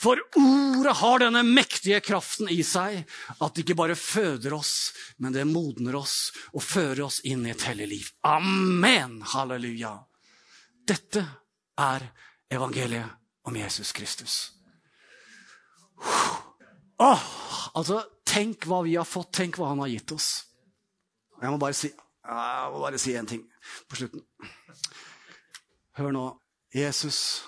[0.00, 3.02] For ordet har denne mektige kraften i seg
[3.36, 4.92] at det ikke bare føder oss,
[5.22, 8.10] men det modner oss og fører oss inn i et hellig liv.
[8.28, 9.20] Amen!
[9.34, 9.94] Halleluja!
[10.86, 11.24] Dette
[11.80, 12.08] er
[12.52, 14.36] evangeliet om Jesus Kristus.
[16.98, 17.24] Åh,
[17.74, 20.30] altså, tenk hva vi har fått, tenk hva han har gitt oss.
[21.40, 21.92] Jeg må bare si
[22.26, 23.44] jeg må bare si én ting
[23.86, 24.24] på slutten.
[25.96, 26.24] Hør nå.
[26.74, 27.46] Jesus,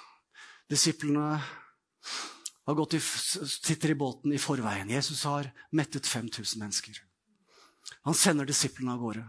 [0.71, 1.41] disiplene
[2.69, 4.91] i, sitter i båten i forveien.
[4.91, 7.01] Jesus har mettet 5000 mennesker.
[8.05, 9.25] Han sender disiplene av gårde.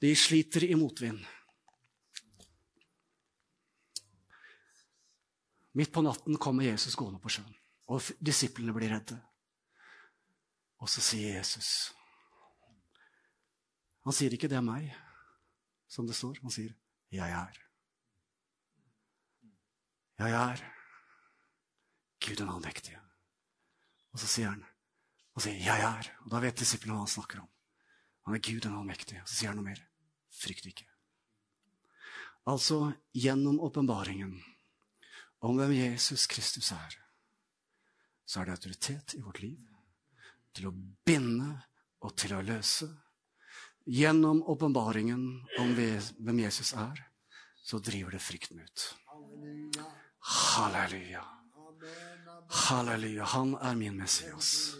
[0.00, 1.22] De sliter i motvind.
[5.74, 7.54] Midt på natten kommer Jesus gående på sjøen,
[7.90, 9.16] og disiplene blir redde.
[10.78, 11.92] Og så sier Jesus
[14.04, 14.92] Han sier ikke 'det er meg',
[15.88, 16.36] som det står.
[16.42, 16.74] Han sier
[17.10, 17.58] 'jeg er'.
[20.18, 20.73] Jeg er.
[22.24, 23.00] Gud den allmektige.
[24.14, 24.64] Og så sier han
[25.34, 26.10] og sier, 'Jeg er'.
[26.24, 27.48] Og da vet disiplene hva han snakker om.
[28.26, 29.22] Han er Gud den allmektige.
[29.22, 29.80] Og så sier han noe mer.
[30.30, 30.86] Frykt ikke.
[32.46, 34.42] Altså, gjennom åpenbaringen
[35.40, 36.96] om hvem Jesus Kristus er,
[38.24, 39.58] så er det autoritet i vårt liv
[40.54, 40.74] til å
[41.06, 41.50] binde
[42.04, 42.88] og til å løse.
[43.84, 45.24] Gjennom åpenbaringen
[45.60, 47.04] om hvem Jesus er,
[47.64, 48.88] så driver det frykten ut.
[49.08, 49.88] Halleluja.
[50.20, 51.24] Halleluja.
[52.48, 54.74] Han er min Messias.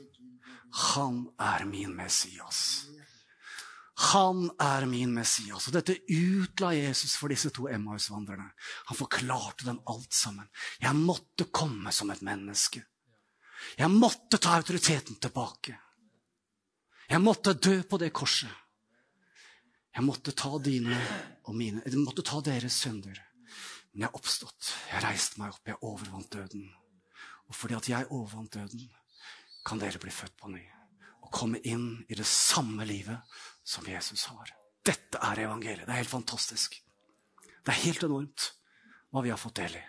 [0.94, 2.86] Han er min Messias.
[3.94, 5.68] Han er min Messias.
[5.68, 8.50] Og dette utla Jesus for disse to Emmaus-vandrerne.
[8.90, 10.48] Han forklarte dem alt sammen.
[10.82, 12.82] Jeg måtte komme som et menneske.
[13.78, 15.78] Jeg måtte ta autoriteten tilbake.
[17.08, 18.50] Jeg måtte dø på det korset.
[19.94, 20.96] Jeg måtte ta dine
[21.46, 23.20] og mine, jeg måtte ta deres synder.
[23.92, 24.72] Men jeg er oppstått.
[24.90, 25.68] Jeg reiste meg opp.
[25.70, 26.64] Jeg overvant døden.
[27.48, 28.88] Og fordi at jeg overvant døden,
[29.64, 30.62] kan dere bli født på ny
[31.24, 34.50] og komme inn i det samme livet som Jesus har.
[34.84, 35.86] Dette er evangeliet.
[35.86, 36.76] Det er helt fantastisk.
[37.40, 38.50] Det er helt enormt
[39.08, 39.84] hva vi har fått del i.